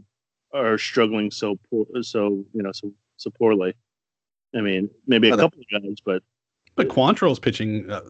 are 0.52 0.76
struggling 0.76 1.30
so 1.30 1.58
poor, 1.70 1.86
so 2.02 2.44
you 2.52 2.62
know, 2.62 2.72
so 2.72 2.92
so 3.16 3.30
poorly. 3.30 3.74
I 4.54 4.60
mean, 4.60 4.90
maybe 5.06 5.30
a 5.30 5.36
couple 5.38 5.60
of 5.60 5.82
guys, 5.82 5.96
but 6.04 6.22
but 6.74 6.88
Quantrill's 6.88 7.38
pitching 7.38 7.90
uh, 7.90 8.02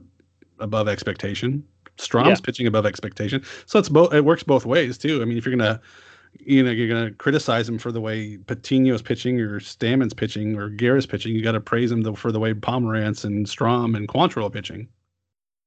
above 0.59 0.89
expectation. 0.89 1.65
Strahm's 1.99 2.41
yeah. 2.41 2.45
pitching 2.45 2.67
above 2.67 2.87
expectation. 2.87 3.45
So 3.67 3.79
it's 3.79 3.89
both. 3.89 4.13
It 4.13 4.25
works 4.25 4.43
both 4.43 4.67
ways 4.67 4.99
too. 4.99 5.23
I 5.23 5.27
mean, 5.27 5.39
if 5.39 5.47
you're 5.47 5.55
gonna, 5.55 5.81
you 6.39 6.63
know, 6.63 6.71
you're 6.71 6.89
gonna 6.89 7.13
criticize 7.13 7.69
him 7.69 7.79
for 7.79 7.93
the 7.93 8.01
way 8.01 8.39
Patino's 8.39 9.03
pitching, 9.03 9.41
or 9.41 9.61
Stammen's 9.61 10.15
pitching, 10.15 10.57
or 10.57 10.69
Guerra's 10.69 11.07
pitching, 11.07 11.35
you 11.35 11.43
got 11.43 11.53
to 11.53 11.61
praise 11.61 11.93
him 11.93 12.15
for 12.15 12.33
the 12.33 12.41
way 12.41 12.55
Pomeranz 12.55 13.25
and 13.25 13.47
Strahm 13.47 13.97
and 13.97 14.09
Quantrill 14.09 14.47
are 14.47 14.51
pitching. 14.51 14.89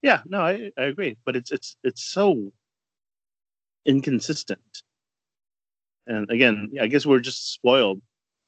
Yeah, 0.02 0.22
no, 0.26 0.42
I, 0.42 0.72
I 0.78 0.84
agree, 0.84 1.18
but 1.26 1.36
it's 1.36 1.52
it's 1.52 1.78
it's 1.84 2.04
so 2.04 2.52
inconsistent. 3.86 4.84
And 6.08 6.30
again, 6.30 6.72
I 6.80 6.88
guess 6.88 7.06
we're 7.06 7.20
just 7.20 7.54
spoiled 7.54 8.02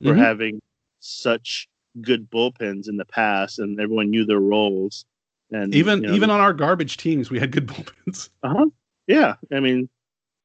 for 0.04 0.12
mm-hmm. 0.12 0.22
having 0.22 0.62
such 1.00 1.68
good 2.02 2.30
bullpens 2.30 2.88
in 2.88 2.98
the 2.98 3.06
past, 3.06 3.60
and 3.60 3.80
everyone 3.80 4.10
knew 4.10 4.26
their 4.26 4.40
roles. 4.40 5.06
And 5.52 5.74
even 5.74 6.04
you 6.04 6.10
know, 6.10 6.14
even 6.14 6.30
on 6.30 6.40
our 6.40 6.54
garbage 6.54 6.98
teams, 6.98 7.32
we 7.32 7.40
had 7.40 7.52
good 7.52 7.68
bullpens. 7.68 8.30
Uh 8.44 8.50
huh. 8.50 8.66
Yeah, 9.08 9.36
I 9.52 9.60
mean, 9.62 9.90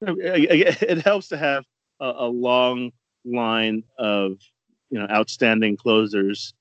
it 0.06 1.02
helps 1.02 1.28
to 1.28 1.36
have 1.36 1.64
a, 2.00 2.12
a 2.18 2.28
long 2.28 2.90
line 3.24 3.84
of 3.98 4.32
you 4.90 4.98
know 4.98 5.06
outstanding 5.10 5.76
closers, 5.76 6.54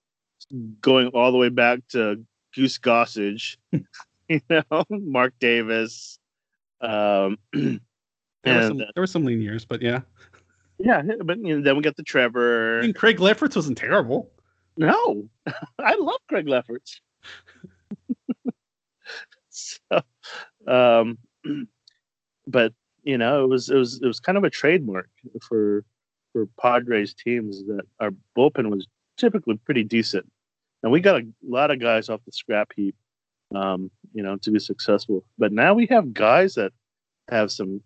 going 0.82 1.08
all 1.08 1.32
the 1.32 1.38
way 1.38 1.50
back 1.50 1.80
to 1.90 2.24
Goose 2.56 2.78
Gossage, 2.78 3.58
you 4.30 4.42
know, 4.50 4.84
Mark 4.90 5.34
Davis. 5.40 6.20
Um, 6.82 7.38
there, 7.54 7.80
and, 8.44 8.56
were 8.56 8.68
some, 8.68 8.78
there 8.78 8.92
were 8.98 9.08
some 9.08 9.26
lean 9.26 9.42
years, 9.42 9.66
but 9.66 9.82
yeah 9.82 10.02
Yeah, 10.80 11.02
but 11.24 11.40
you 11.40 11.58
know, 11.58 11.64
then 11.64 11.76
we 11.76 11.84
got 11.84 11.96
the 11.96 12.04
Trevor. 12.04 12.80
I 12.80 12.82
mean, 12.84 12.94
Craig 12.94 13.20
Lefferts 13.20 13.56
wasn't 13.56 13.78
terrible. 13.78 14.32
No, 14.78 15.28
I 15.80 15.96
love 15.96 16.20
Craig 16.30 16.48
Lefferts. 16.48 17.02
so, 19.50 20.02
um, 20.68 21.18
but 22.48 22.74
you 23.04 23.18
know, 23.18 23.44
it 23.44 23.48
was 23.48 23.70
it 23.70 23.76
was 23.76 24.00
it 24.02 24.06
was 24.06 24.20
kind 24.20 24.38
of 24.38 24.44
a 24.44 24.50
trademark 24.50 25.10
for 25.48 25.84
for 26.34 26.48
Padres 26.60 27.14
teams 27.14 27.64
that 27.66 27.84
our 28.00 28.12
bullpen 28.38 28.70
was 28.70 28.88
typically 29.18 29.58
pretty 29.58 29.84
decent, 29.84 30.30
and 30.84 30.92
we 30.92 31.00
got 31.00 31.22
a 31.22 31.28
lot 31.44 31.72
of 31.72 31.80
guys 31.80 32.10
off 32.10 32.22
the 32.26 32.32
scrap 32.32 32.72
heap, 32.76 32.96
um, 33.56 33.90
you 34.14 34.24
know, 34.24 34.38
to 34.38 34.52
be 34.52 34.60
successful. 34.60 35.24
But 35.38 35.52
now 35.52 35.74
we 35.74 35.88
have 35.88 36.14
guys 36.14 36.56
that 36.56 36.74
have 37.30 37.52
some 37.52 37.82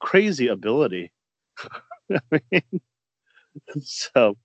crazy 0.00 0.48
ability. 0.48 1.12
I 2.12 2.40
mean, 2.50 2.80
so 3.82 4.36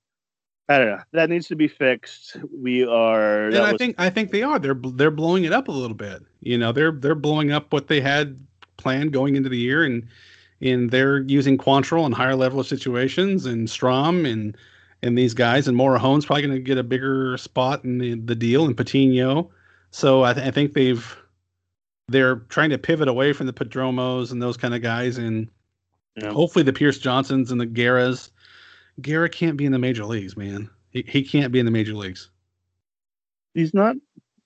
I 0.69 0.77
don't 0.77 0.87
know. 0.87 1.01
That 1.13 1.29
needs 1.29 1.47
to 1.49 1.55
be 1.55 1.67
fixed. 1.67 2.37
We 2.55 2.85
are. 2.85 3.47
And 3.47 3.57
I 3.57 3.71
was, 3.73 3.79
think 3.79 3.95
I 3.97 4.09
think 4.09 4.31
they 4.31 4.43
are. 4.43 4.59
They're 4.59 4.79
they're 4.93 5.11
blowing 5.11 5.43
it 5.43 5.51
up 5.51 5.67
a 5.67 5.71
little 5.71 5.95
bit. 5.95 6.21
You 6.39 6.57
know, 6.57 6.71
they're 6.71 6.91
they're 6.91 7.15
blowing 7.15 7.51
up 7.51 7.73
what 7.73 7.87
they 7.87 8.01
had 8.01 8.39
planned 8.81 9.13
going 9.13 9.35
into 9.35 9.49
the 9.49 9.57
year, 9.57 9.83
and 9.83 10.07
and 10.61 10.91
they're 10.91 11.21
using 11.21 11.57
Quantrill 11.57 12.05
in 12.05 12.11
higher 12.11 12.35
level 12.35 12.59
of 12.59 12.67
situations, 12.67 13.45
and 13.45 13.67
Strahm 13.67 14.29
and 14.31 14.57
and 15.03 15.17
these 15.17 15.33
guys, 15.33 15.67
and 15.67 15.77
Morejon's 15.77 16.25
probably 16.25 16.43
going 16.43 16.55
to 16.55 16.61
get 16.61 16.77
a 16.77 16.83
bigger 16.83 17.37
spot 17.37 17.83
in 17.83 17.97
the, 17.97 18.15
the 18.15 18.35
deal, 18.35 18.65
and 18.65 18.77
Patino. 18.77 19.49
So 19.91 20.23
I, 20.23 20.33
th- 20.33 20.45
I 20.45 20.51
think 20.51 20.73
they've 20.73 21.17
they're 22.07 22.37
trying 22.49 22.69
to 22.71 22.77
pivot 22.77 23.07
away 23.07 23.33
from 23.33 23.47
the 23.47 23.53
Perdomos 23.53 24.31
and 24.31 24.41
those 24.41 24.57
kind 24.57 24.75
of 24.75 24.81
guys, 24.81 25.17
and 25.17 25.49
yeah. 26.15 26.31
hopefully 26.31 26.63
the 26.63 26.73
Pierce 26.73 26.99
Johnsons 26.99 27.51
and 27.51 27.59
the 27.59 27.65
Guerras. 27.65 28.31
Guerra 29.01 29.29
can't 29.29 29.57
be 29.57 29.65
in 29.65 29.71
the 29.71 29.79
major 29.79 30.05
leagues, 30.05 30.35
man. 30.35 30.69
He, 30.89 31.03
he 31.07 31.23
can't 31.23 31.51
be 31.51 31.59
in 31.59 31.65
the 31.65 31.71
major 31.71 31.93
leagues. 31.93 32.29
He's 33.53 33.73
not, 33.73 33.95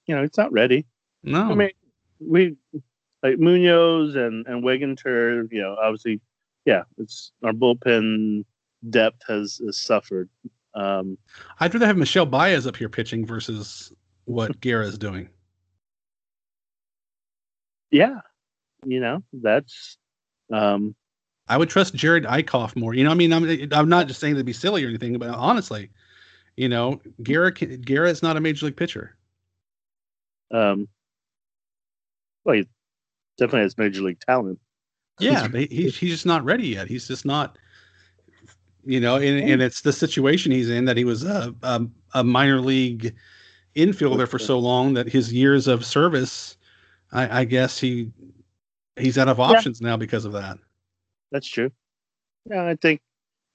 you 0.06 0.16
know, 0.16 0.24
it's 0.24 0.38
not 0.38 0.52
ready. 0.52 0.86
No. 1.24 1.52
I 1.52 1.56
mean, 1.56 1.72
we 2.20 2.56
like 3.26 3.40
Munoz 3.40 4.16
and 4.16 4.46
and 4.46 4.64
Wingenter, 4.64 5.52
you 5.52 5.62
know, 5.62 5.76
obviously, 5.82 6.22
yeah, 6.66 6.84
it's 6.98 7.32
our 7.44 7.54
bullpen 7.54 8.46
depth 8.90 9.24
has, 9.28 9.60
has 9.66 9.78
suffered. 9.78 10.30
Um, 10.76 11.18
I'd 11.60 11.74
rather 11.74 11.88
have 11.88 11.98
Michel 11.98 12.28
Baez 12.28 12.68
up 12.68 12.76
here 12.76 12.90
pitching 12.90 13.26
versus 13.26 13.92
what 14.26 14.60
Guerra 14.62 14.86
is 14.86 14.98
doing. 14.98 15.30
Yeah, 17.90 18.20
you 18.86 19.00
know 19.00 19.24
that's. 19.34 19.98
Um, 20.52 20.96
I 21.48 21.58
would 21.58 21.70
trust 21.70 21.96
Jerad 21.96 22.26
Eickhoff 22.26 22.76
more. 22.76 22.94
You 22.94 23.06
know, 23.06 23.12
I 23.12 23.16
mean, 23.16 23.34
I'm 23.34 23.74
I'm 23.74 23.90
not 23.90 24.08
just 24.08 24.20
saying 24.20 24.36
to 24.36 24.44
be 24.44 24.54
silly 24.54 24.86
or 24.86 24.90
anything, 24.90 25.18
but 25.18 25.30
honestly, 25.30 25.90
you 26.58 26.70
know, 26.70 27.02
Guerra 27.24 27.52
Guerra 27.52 28.10
is 28.10 28.22
not 28.22 28.38
a 28.38 28.42
major 28.42 28.68
league 28.68 28.78
pitcher. 28.78 29.16
Um, 30.52 30.88
well, 32.44 32.62
definitely 33.38 33.62
has 33.62 33.78
major 33.78 34.02
league 34.02 34.20
talent. 34.20 34.60
Yeah, 35.20 35.48
but 35.48 35.62
he, 35.72 35.90
he's 35.90 35.98
just 35.98 36.26
not 36.26 36.44
ready 36.44 36.68
yet. 36.68 36.88
He's 36.88 37.08
just 37.08 37.26
not. 37.26 37.58
You 38.88 39.00
know, 39.00 39.16
and, 39.16 39.50
and 39.50 39.62
it's 39.64 39.82
the 39.82 39.94
situation 39.94 40.52
he's 40.52 40.70
in 40.70 40.86
that 40.86 40.96
he 40.96 41.06
was 41.06 41.24
a, 41.24 41.56
a, 41.64 41.82
a 42.14 42.24
minor 42.24 42.62
league 42.62 43.16
infielder 43.76 44.28
for 44.28 44.38
so 44.38 44.60
long 44.60 44.94
that 44.94 45.08
his 45.08 45.34
years 45.34 45.68
of 45.68 45.84
service, 45.84 46.56
I, 47.12 47.42
I 47.42 47.46
guess 47.46 47.80
he 47.80 48.12
he's 48.96 49.18
out 49.18 49.28
of 49.28 49.40
options 49.40 49.82
yeah. 49.82 49.90
now 49.90 49.98
because 49.98 50.26
of 50.26 50.34
that. 50.34 50.60
That's 51.32 51.48
true. 51.48 51.72
Yeah, 52.50 52.66
I 52.66 52.76
think 52.76 53.02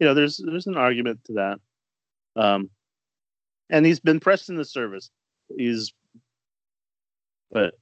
you 0.01 0.07
know 0.07 0.15
there's 0.15 0.41
there's 0.45 0.67
an 0.67 0.77
argument 0.77 1.25
to 1.27 1.33
that. 1.35 1.61
Um, 2.37 2.71
and 3.71 3.87
he's 3.87 4.01
been 4.01 4.21
pressed 4.21 4.49
in 4.49 4.57
the 4.57 4.65
service. 4.65 5.11
He's, 5.57 5.93
but 7.51 7.75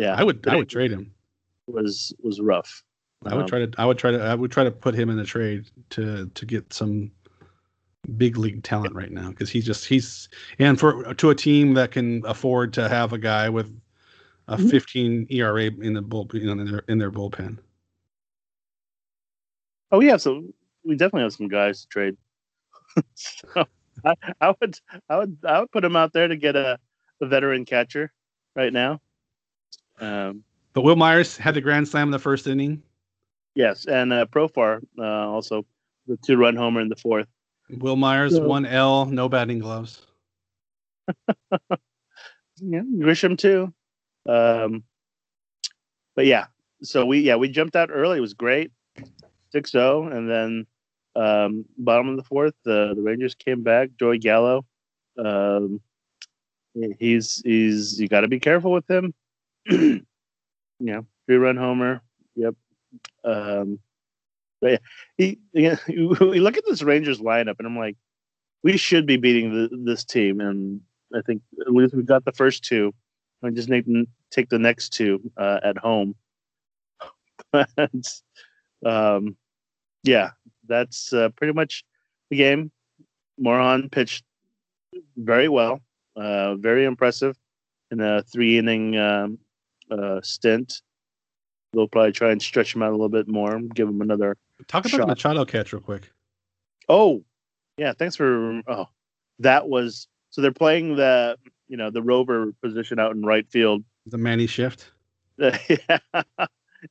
yeah, 0.00 0.14
I 0.16 0.24
would 0.24 0.46
I 0.48 0.56
would 0.56 0.68
trade 0.68 0.90
him. 0.90 1.12
Was 1.66 2.14
was 2.22 2.40
rough. 2.40 2.82
I 3.26 3.34
would 3.34 3.42
um, 3.42 3.48
try 3.48 3.58
to 3.66 3.70
I 3.76 3.84
would 3.84 3.98
try 3.98 4.10
to 4.10 4.20
I 4.20 4.34
would 4.34 4.50
try 4.50 4.64
to 4.64 4.70
put 4.70 4.94
him 4.94 5.10
in 5.10 5.18
a 5.18 5.24
trade 5.24 5.70
to 5.90 6.26
to 6.26 6.46
get 6.46 6.72
some 6.72 7.10
big 8.16 8.38
league 8.38 8.62
talent 8.62 8.94
right 8.94 9.12
now 9.12 9.28
because 9.28 9.50
he's 9.50 9.66
just 9.66 9.86
he's 9.86 10.28
and 10.58 10.80
for 10.80 11.12
to 11.14 11.30
a 11.30 11.34
team 11.34 11.74
that 11.74 11.90
can 11.90 12.24
afford 12.24 12.72
to 12.72 12.88
have 12.88 13.12
a 13.12 13.18
guy 13.18 13.48
with 13.48 13.70
a 14.48 14.56
mm-hmm. 14.56 14.68
15 14.68 15.26
ERA 15.30 15.64
in 15.64 15.92
the 15.92 16.02
bull 16.02 16.28
you 16.32 16.46
know, 16.46 16.52
in 16.52 16.70
their 16.70 16.82
in 16.88 16.98
their 16.98 17.10
bullpen. 17.10 17.58
Oh, 19.92 19.98
we 19.98 20.06
have 20.06 20.22
some. 20.22 20.52
We 20.84 20.96
definitely 20.96 21.22
have 21.22 21.34
some 21.34 21.48
guys 21.48 21.82
to 21.82 21.88
trade. 21.88 22.16
so 23.14 23.66
I, 24.04 24.14
I, 24.40 24.54
would 24.60 24.78
I 25.08 25.16
would 25.18 25.36
I 25.44 25.60
would 25.60 25.70
put 25.70 25.84
him 25.84 25.94
out 25.94 26.12
there 26.12 26.26
to 26.26 26.36
get 26.36 26.56
a, 26.56 26.78
a 27.20 27.26
veteran 27.26 27.64
catcher 27.64 28.12
right 28.56 28.72
now. 28.72 29.00
Um, 30.00 30.44
but 30.72 30.82
Wil 30.82 30.96
Myers 30.96 31.36
had 31.36 31.54
the 31.54 31.60
grand 31.60 31.88
slam 31.88 32.08
in 32.08 32.12
the 32.12 32.18
first 32.18 32.46
inning. 32.46 32.82
Yes, 33.54 33.86
and 33.86 34.12
uh, 34.12 34.26
Profar 34.26 34.80
uh, 34.98 35.02
also 35.02 35.66
the 36.06 36.16
two 36.18 36.36
run 36.36 36.56
homer 36.56 36.80
in 36.80 36.88
the 36.88 36.96
fourth. 36.96 37.26
Wil 37.68 37.96
Myers 37.96 38.34
so, 38.34 38.42
one 38.42 38.66
L, 38.66 39.06
no 39.06 39.28
batting 39.28 39.58
gloves. 39.58 40.02
yeah, 41.70 42.82
Grisham 42.98 43.36
too. 43.36 43.72
Um, 44.28 44.84
but 46.14 46.26
yeah, 46.26 46.46
so 46.82 47.04
we 47.04 47.20
yeah 47.20 47.36
we 47.36 47.48
jumped 47.48 47.76
out 47.76 47.90
early. 47.92 48.18
It 48.18 48.22
was 48.22 48.34
great, 48.34 48.70
6-0, 49.54 50.14
and 50.14 50.30
then 50.30 50.66
um, 51.16 51.64
bottom 51.78 52.08
of 52.08 52.16
the 52.16 52.24
fourth, 52.24 52.54
the 52.64 52.94
the 52.94 53.02
Rangers 53.02 53.34
came 53.34 53.62
back. 53.62 53.90
Joey 53.98 54.18
Gallo, 54.18 54.64
um, 55.18 55.80
he's 56.98 57.42
he's 57.44 58.00
you 58.00 58.08
got 58.08 58.20
to 58.20 58.28
be 58.28 58.40
careful 58.40 58.72
with 58.72 58.88
him. 58.88 59.14
You 59.66 60.02
know, 60.80 61.06
three 61.26 61.36
run 61.36 61.56
homer. 61.56 62.02
Yep. 62.36 62.54
Um, 63.24 63.78
but 64.60 64.72
yeah, 64.72 64.78
he, 65.16 65.38
yeah, 65.52 65.76
you 65.88 66.10
look 66.10 66.56
at 66.56 66.64
this 66.66 66.82
Rangers 66.82 67.20
lineup, 67.20 67.56
and 67.58 67.66
I'm 67.66 67.78
like, 67.78 67.96
we 68.62 68.76
should 68.76 69.06
be 69.06 69.16
beating 69.16 69.52
the, 69.52 69.68
this 69.84 70.04
team, 70.04 70.40
and 70.40 70.80
I 71.14 71.20
think 71.22 71.42
at 71.60 71.72
least 71.72 71.94
we 71.94 72.02
got 72.02 72.24
the 72.24 72.32
first 72.32 72.64
two. 72.64 72.92
I 73.42 73.50
just 73.50 73.70
need 73.70 73.86
to 73.86 74.06
take 74.30 74.50
the 74.50 74.58
next 74.58 74.90
two 74.90 75.20
uh, 75.36 75.60
at 75.64 75.78
home. 75.78 76.14
but, 77.52 78.20
um, 78.84 79.36
yeah, 80.04 80.30
that's 80.68 81.12
uh, 81.12 81.30
pretty 81.30 81.54
much 81.54 81.84
the 82.30 82.36
game. 82.36 82.70
Morejon 83.40 83.90
pitched 83.90 84.24
very 85.16 85.48
well, 85.48 85.80
uh, 86.16 86.56
very 86.56 86.84
impressive 86.84 87.36
in 87.90 88.00
a 88.00 88.22
three 88.22 88.58
inning 88.58 88.98
um, 88.98 89.38
uh, 89.90 90.20
stint. 90.22 90.82
They'll 91.72 91.88
probably 91.88 92.12
try 92.12 92.32
and 92.32 92.42
stretch 92.42 92.74
him 92.74 92.82
out 92.82 92.90
a 92.90 92.92
little 92.92 93.08
bit 93.08 93.28
more, 93.28 93.60
give 93.74 93.88
him 93.88 94.00
another. 94.00 94.36
Talk 94.66 94.84
about 94.84 94.90
shot. 94.90 95.00
the 95.00 95.06
Machado 95.06 95.44
catch 95.44 95.72
real 95.72 95.82
quick. 95.82 96.10
Oh, 96.88 97.22
yeah. 97.76 97.92
Thanks 97.92 98.16
for. 98.16 98.60
Oh, 98.66 98.86
that 99.38 99.68
was 99.68 100.08
so 100.30 100.40
they're 100.40 100.52
playing 100.52 100.96
the 100.96 101.36
you 101.68 101.76
know 101.76 101.90
the 101.90 102.02
rover 102.02 102.52
position 102.62 102.98
out 102.98 103.12
in 103.12 103.22
right 103.22 103.48
field. 103.48 103.84
The 104.06 104.18
Manny 104.18 104.46
shift. 104.46 104.90
yeah. 105.38 105.98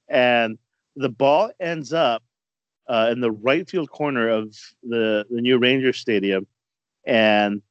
and 0.08 0.58
the 0.96 1.10
ball 1.10 1.52
ends 1.60 1.94
up 1.94 2.24
uh, 2.88 3.10
in 3.12 3.22
the 3.22 3.32
right 3.32 3.70
field 3.70 3.92
corner 3.92 4.30
of 4.30 4.56
the 4.84 5.26
the 5.30 5.42
new 5.42 5.58
Ranger 5.58 5.94
Stadium, 5.94 6.48
and 7.06 7.62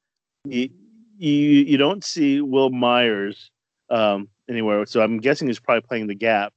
you 0.45 0.71
you, 1.19 1.33
you 1.33 1.77
don't 1.77 2.05
see 2.05 2.41
Wil 2.41 2.71
Myers 2.71 3.51
um, 3.91 4.29
anywhere. 4.49 4.85
So 4.87 5.03
I'm 5.03 5.19
guessing 5.19 5.49
he's 5.49 5.61
probably 5.61 5.87
playing 5.87 6.07
the 6.07 6.15
gap, 6.15 6.53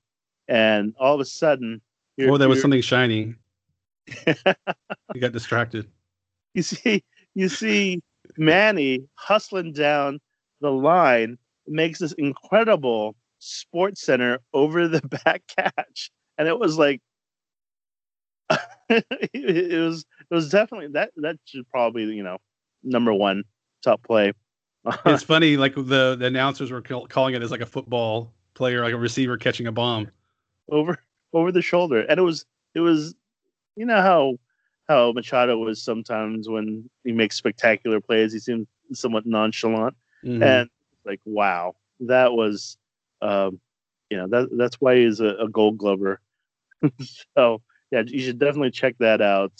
and 0.48 0.94
all 1.00 1.16
of 1.16 1.22
a 1.22 1.26
sudden, 1.26 1.82
oh, 2.22 2.38
there 2.38 2.50
was 2.50 2.62
something 2.62 2.82
shiny. 2.82 3.36
he 4.26 5.20
got 5.20 5.32
distracted. 5.32 5.88
You 6.54 6.64
see, 6.64 7.04
you 7.34 7.50
see 7.50 8.02
Manny 8.38 9.06
hustling 9.16 9.74
down 9.74 10.20
the 10.60 10.72
line, 10.72 11.38
makes 11.68 12.00
this 12.00 12.14
incredible 12.14 13.16
sports 13.40 14.02
center 14.02 14.40
over 14.54 14.88
the 14.88 15.02
back 15.26 15.44
catch, 15.58 16.12
and 16.38 16.48
it 16.48 16.60
was 16.60 16.78
like 16.78 17.02
it 18.90 19.80
was 19.80 20.06
it 20.30 20.34
was 20.34 20.50
definitely 20.50 20.88
that 20.88 21.12
that 21.18 21.38
should 21.46 21.68
probably 21.70 22.04
you 22.04 22.24
know 22.24 22.38
number 22.84 23.14
one 23.14 23.44
top 23.84 24.04
play. 24.04 24.34
It's 25.06 25.24
funny, 25.34 25.58
like 25.58 25.76
the 25.76 26.16
the 26.16 26.26
announcers 26.26 26.72
were 26.72 26.82
calling 26.82 27.36
it 27.36 27.42
as 27.42 27.52
like 27.52 27.62
a 27.62 27.66
football 27.66 28.34
player, 28.54 28.84
like 28.84 28.94
a 28.94 28.98
receiver 28.98 29.38
catching 29.38 29.68
a 29.68 29.72
bomb 29.72 30.10
over 30.70 30.98
over 31.34 31.52
the 31.52 31.62
shoulder, 31.62 32.02
and 32.02 32.20
it 32.20 32.24
was 32.24 32.46
it 32.76 32.80
was 32.80 33.16
you 33.76 33.86
know 33.86 34.02
how 34.02 34.38
how 34.88 35.12
Machado 35.12 35.58
was 35.58 35.82
sometimes 35.82 36.50
when 36.50 36.90
he 37.04 37.12
makes 37.12 37.36
spectacular 37.36 38.02
plays, 38.02 38.34
he 38.34 38.40
seems 38.40 38.68
somewhat 38.94 39.26
nonchalant, 39.26 39.96
mm-hmm. 40.24 40.44
and 40.44 40.70
like 41.06 41.22
wow, 41.26 41.76
that 42.02 42.34
was 42.34 42.78
um, 43.22 43.60
you 44.10 44.18
know 44.18 44.28
that 44.28 44.50
that's 44.58 44.76
why 44.82 44.98
he's 44.98 45.20
a, 45.20 45.36
a 45.36 45.48
Gold 45.48 45.78
Glover. 45.78 46.20
so 47.38 47.62
yeah, 47.92 48.04
you 48.06 48.22
should 48.22 48.40
definitely 48.40 48.72
check 48.72 48.96
that 49.00 49.22
out. 49.22 49.54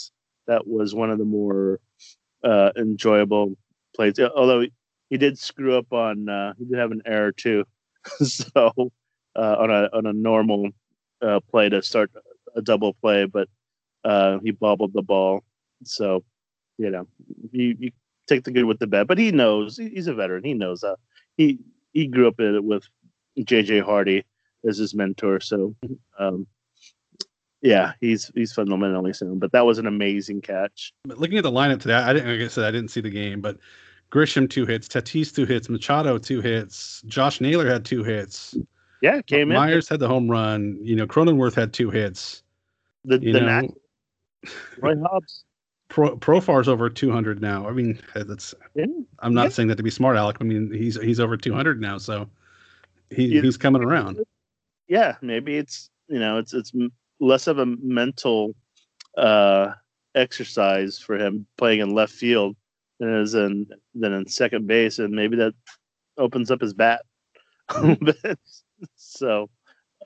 that 0.48 0.68
was 0.68 0.96
one 0.96 1.12
of 1.12 1.20
the 1.20 1.26
more 1.26 1.80
uh, 2.44 2.72
enjoyable 2.76 3.56
plays. 3.96 4.20
Although 4.20 4.66
he, 5.12 5.18
did 5.18 5.38
screw 5.38 5.78
up 5.78 5.94
on, 5.94 6.28
uh, 6.28 6.54
he 6.58 6.66
did 6.66 6.80
have 6.80 6.92
an 6.92 7.04
error 7.06 7.32
too. 7.32 7.66
so 8.24 8.92
uh, 9.36 9.56
on 9.60 9.70
a 9.70 9.90
on 9.94 10.06
a 10.08 10.14
normal 10.14 10.70
uh, 11.22 11.40
play 11.52 11.70
to 11.70 11.84
start 11.84 12.12
a 12.56 12.62
double 12.62 12.94
play, 12.94 13.26
but 13.26 13.48
uh, 14.04 14.40
he 14.44 14.52
bobbled 14.52 14.94
the 14.94 15.04
ball. 15.04 15.44
So 15.84 16.24
you 16.78 16.90
know, 16.90 17.08
you, 17.52 17.76
you 17.80 17.92
take 18.28 18.44
the 18.44 18.52
good 18.52 18.66
with 18.66 18.80
the 18.80 18.88
bad. 18.88 19.08
But 19.08 19.18
he 19.18 19.32
knows 19.32 19.78
he's 19.78 20.08
a 20.08 20.14
veteran. 20.14 20.44
He 20.44 20.54
knows 20.54 20.82
that 20.82 20.98
he 21.38 21.60
he 21.94 22.08
grew 22.08 22.28
up 22.28 22.36
with 22.38 22.84
JJ 23.40 23.84
Hardy 23.84 24.26
as 24.68 24.78
his 24.78 24.96
mentor. 24.96 25.40
So 25.40 25.76
um, 26.18 26.48
yeah, 27.62 27.94
he's 28.02 28.32
he's 28.34 28.54
fundamentally 28.54 29.14
sound. 29.14 29.40
But 29.40 29.52
that 29.52 29.66
was 29.66 29.78
an 29.78 29.88
amazing 29.88 30.42
catch. 30.42 30.94
But 31.04 31.20
looking 31.20 31.38
at 31.38 31.44
the 31.44 31.52
lineup 31.52 31.82
today, 31.82 31.94
I 31.96 32.14
didn't. 32.14 32.30
Like 32.30 32.46
I 32.46 32.48
said, 32.48 32.66
I 32.66 32.72
didn't 32.72 32.90
see 32.92 33.02
the 33.02 33.10
game, 33.10 33.42
but 33.42 33.58
Grisham 34.12 34.50
two 34.50 34.66
hits, 34.66 34.88
Tatis 34.88 35.34
two 35.34 35.46
hits, 35.46 35.70
Machado 35.70 36.18
two 36.18 36.42
hits, 36.42 37.02
Josh 37.08 37.40
Naylor 37.42 37.68
had 37.68 37.86
two 37.86 38.04
hits. 38.04 38.56
Yeah, 39.02 39.22
came 39.22 39.48
Myers 39.50 39.58
in. 39.58 39.70
Myers 39.72 39.90
had 39.90 40.00
the 40.00 40.08
home 40.08 40.30
run. 40.30 40.78
You 40.82 40.96
know, 40.96 41.08
Cronenworth 41.08 41.56
had 41.56 41.74
two 41.74 41.90
hits. 41.90 42.44
The 43.06 43.20
You 43.20 43.34
the 43.34 43.40
know, 43.40 43.74
Roy 44.80 44.96
Hobbs. 45.02 45.46
Pro, 45.90 46.16
Profar's 46.18 46.68
over 46.70 46.90
200 46.90 47.42
now. 47.42 47.68
I 47.68 47.72
mean, 47.72 48.00
that's. 48.14 48.54
Yeah. 48.76 48.86
I'm 49.20 49.34
not 49.34 49.44
Yeah. 49.44 49.50
saying 49.50 49.68
that 49.70 49.76
to 49.78 49.84
be 49.84 49.90
smart, 49.90 50.18
Alec. 50.18 50.38
I 50.40 50.44
mean, 50.44 50.72
he's 50.72 51.02
he's 51.02 51.20
over 51.20 51.36
200 51.36 51.82
now, 51.82 51.98
so 51.98 52.30
he, 53.10 53.26
You- 53.26 53.42
he's 53.42 53.58
coming 53.58 53.82
around. 53.84 54.20
yeah, 54.88 55.16
maybe 55.22 55.58
it's 55.58 55.90
you 56.08 56.20
know 56.20 56.38
it's 56.38 56.54
it's 56.54 56.72
less 57.20 57.48
of 57.48 57.60
a 57.60 57.66
mental 57.66 58.56
uh, 59.18 59.72
exercise 60.16 60.98
for 61.00 61.18
him 61.18 61.46
playing 61.58 61.80
in 61.80 61.90
left 61.94 62.14
field 62.14 62.56
is 63.10 63.34
in 63.36 63.68
than 63.96 64.14
in 64.14 64.28
second 64.28 64.68
base, 64.68 65.00
and 65.00 65.14
maybe 65.14 65.38
that 65.38 65.54
opens 66.18 66.52
up 66.52 66.62
his 66.62 66.74
bat 66.74 67.02
a 67.76 67.82
little 67.82 68.14
bit. 68.24 68.40
so, 68.96 69.50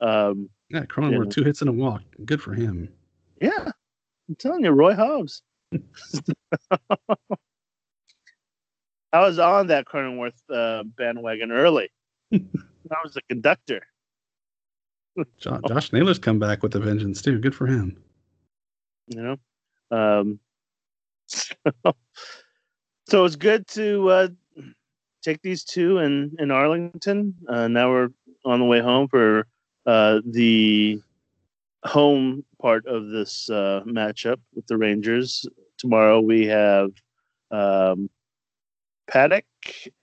um, 0.00 0.48
Yeah, 0.70 0.84
Cronenworth 0.86 1.26
Yeah. 1.26 1.30
two 1.30 1.44
hits 1.44 1.60
and 1.60 1.70
a 1.70 1.72
walk. 1.72 2.02
Good 2.24 2.40
for 2.42 2.54
him. 2.54 2.88
yeah, 3.40 3.70
I'm 4.28 4.34
telling 4.36 4.64
you, 4.64 4.70
Roy 4.70 4.94
Hobbs. 4.94 5.42
I 9.12 9.20
was 9.20 9.38
on 9.38 9.68
that 9.68 9.86
Cronenworth 9.86 10.34
uh, 10.52 10.82
bandwagon 10.84 11.50
early. 11.52 11.90
I 12.32 12.38
was 13.02 13.14
the 13.14 13.22
conductor. 13.28 13.80
Jo- 15.38 15.60
Josh 15.66 15.92
Naylor's 15.92 16.18
come 16.18 16.38
back 16.38 16.62
with 16.62 16.74
a 16.74 16.80
vengeance 16.80 17.22
too. 17.22 17.38
Good 17.38 17.54
for 17.54 17.66
him. 17.66 17.96
you 19.08 19.22
know 19.22 19.36
um 19.96 20.38
so, 21.26 21.54
so 23.06 23.24
it's 23.24 23.36
good 23.36 23.66
to 23.68 24.08
uh 24.08 24.28
take 25.22 25.42
these 25.42 25.64
two 25.64 25.98
in 25.98 26.34
in 26.38 26.50
arlington 26.50 27.34
uh 27.48 27.68
now 27.68 27.90
we're 27.90 28.08
on 28.44 28.60
the 28.60 28.64
way 28.64 28.80
home 28.80 29.08
for 29.08 29.46
uh 29.86 30.20
the 30.24 31.00
home 31.84 32.44
part 32.60 32.86
of 32.86 33.08
this 33.08 33.50
uh 33.50 33.82
matchup 33.86 34.38
with 34.54 34.66
the 34.66 34.76
rangers 34.76 35.46
tomorrow 35.78 36.20
we 36.20 36.46
have 36.46 36.90
um 37.50 38.08
paddack 39.10 39.42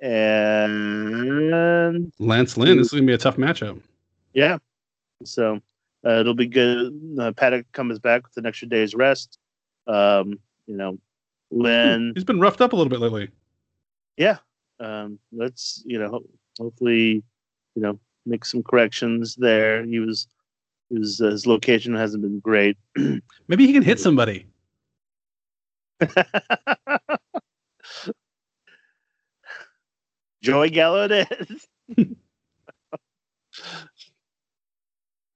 and 0.01 2.11
Lance 2.19 2.57
Lynn, 2.57 2.77
this 2.77 2.87
is 2.87 2.93
gonna 2.93 3.05
be 3.05 3.13
a 3.13 3.17
tough 3.17 3.37
matchup. 3.37 3.81
yeah. 4.33 4.57
So 5.23 5.59
uh, 6.05 6.19
it'll 6.19 6.33
be 6.33 6.47
good. 6.47 6.87
Uh, 7.17 7.31
Paddack 7.31 7.65
comes 7.71 7.99
back 7.99 8.23
with 8.23 8.35
an 8.37 8.45
extra 8.45 8.67
day's 8.67 8.93
rest. 8.93 9.37
Um, 9.87 10.39
you 10.65 10.75
know, 10.75 10.97
Lynn, 11.53 12.13
He's 12.15 12.23
been 12.23 12.39
roughed 12.39 12.61
up 12.61 12.73
a 12.73 12.75
little 12.75 12.89
bit 12.89 12.99
lately. 12.99 13.29
yeah. 14.17 14.37
Um, 14.79 15.19
let's 15.31 15.83
you 15.85 15.99
know, 15.99 16.21
hopefully, 16.59 17.23
you 17.75 17.81
know, 17.81 17.99
make 18.25 18.43
some 18.43 18.63
corrections 18.63 19.35
there. 19.35 19.85
He 19.85 19.99
was, 19.99 20.27
he 20.89 20.97
was 20.97 21.19
his 21.19 21.45
location 21.47 21.93
hasn't 21.95 22.23
been 22.23 22.39
great. 22.39 22.77
Maybe 23.47 23.67
he 23.67 23.73
can 23.73 23.83
hit 23.83 23.99
somebody. 23.99 24.47
Joey 30.41 30.69
Gallo 30.71 31.07
it 31.09 31.11
is. 31.39 31.67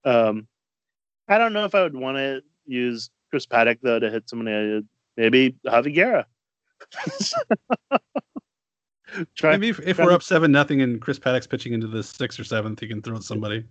um, 0.03 0.47
I 1.30 1.38
don't 1.38 1.53
know 1.53 1.65
if 1.65 1.75
I 1.75 1.84
would 1.84 1.95
want 1.95 2.17
to 2.17 2.41
use 2.65 3.10
Chris 3.30 3.45
Paddack 3.45 3.80
though 3.82 3.99
to 3.99 4.10
hit 4.10 4.30
somebody. 4.30 4.84
Maybe 5.17 5.56
Javy 5.65 5.93
Guerra. 5.93 6.25
Try. 9.36 9.51
Maybe 9.51 9.69
if, 9.69 9.80
if 9.80 9.97
we're 9.97 10.12
up 10.12 10.21
seven 10.21 10.51
nothing 10.51 10.82
and 10.82 11.01
Chris 11.01 11.17
Paddack's 11.17 11.47
pitching 11.47 11.73
into 11.73 11.88
the 11.88 12.03
sixth 12.03 12.39
or 12.39 12.43
seventh, 12.43 12.80
he 12.80 12.88
can 12.88 13.01
throw 13.01 13.15
at 13.15 13.23
somebody. 13.23 13.65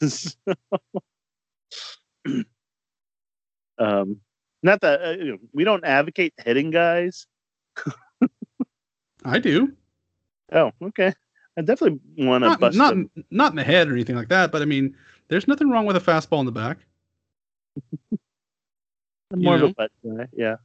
um, 3.78 4.16
not 4.62 4.80
that 4.80 5.02
uh, 5.04 5.10
you 5.10 5.24
know, 5.32 5.38
we 5.52 5.64
don't 5.64 5.84
advocate 5.84 6.34
hitting 6.38 6.70
guys. 6.70 7.26
I 9.24 9.38
do. 9.38 9.72
Oh, 10.52 10.72
okay. 10.82 11.12
I 11.56 11.60
definitely 11.62 12.00
want 12.18 12.44
to 12.44 12.56
bust 12.56 12.76
not, 12.76 12.94
him. 12.94 13.10
not 13.30 13.52
in 13.52 13.56
the 13.56 13.64
head 13.64 13.88
or 13.88 13.92
anything 13.92 14.16
like 14.16 14.28
that, 14.28 14.50
but 14.50 14.62
I 14.62 14.64
mean, 14.64 14.96
there's 15.28 15.46
nothing 15.46 15.70
wrong 15.70 15.86
with 15.86 15.96
a 15.96 16.00
fastball 16.00 16.40
in 16.40 16.46
the 16.46 16.52
back. 16.52 16.78
I'm 19.32 19.42
more 19.42 19.56
you 19.56 19.64
of 19.64 19.70
a 19.70 19.74
butt 19.74 19.90
guy. 20.04 20.28
Yeah. 20.32 20.56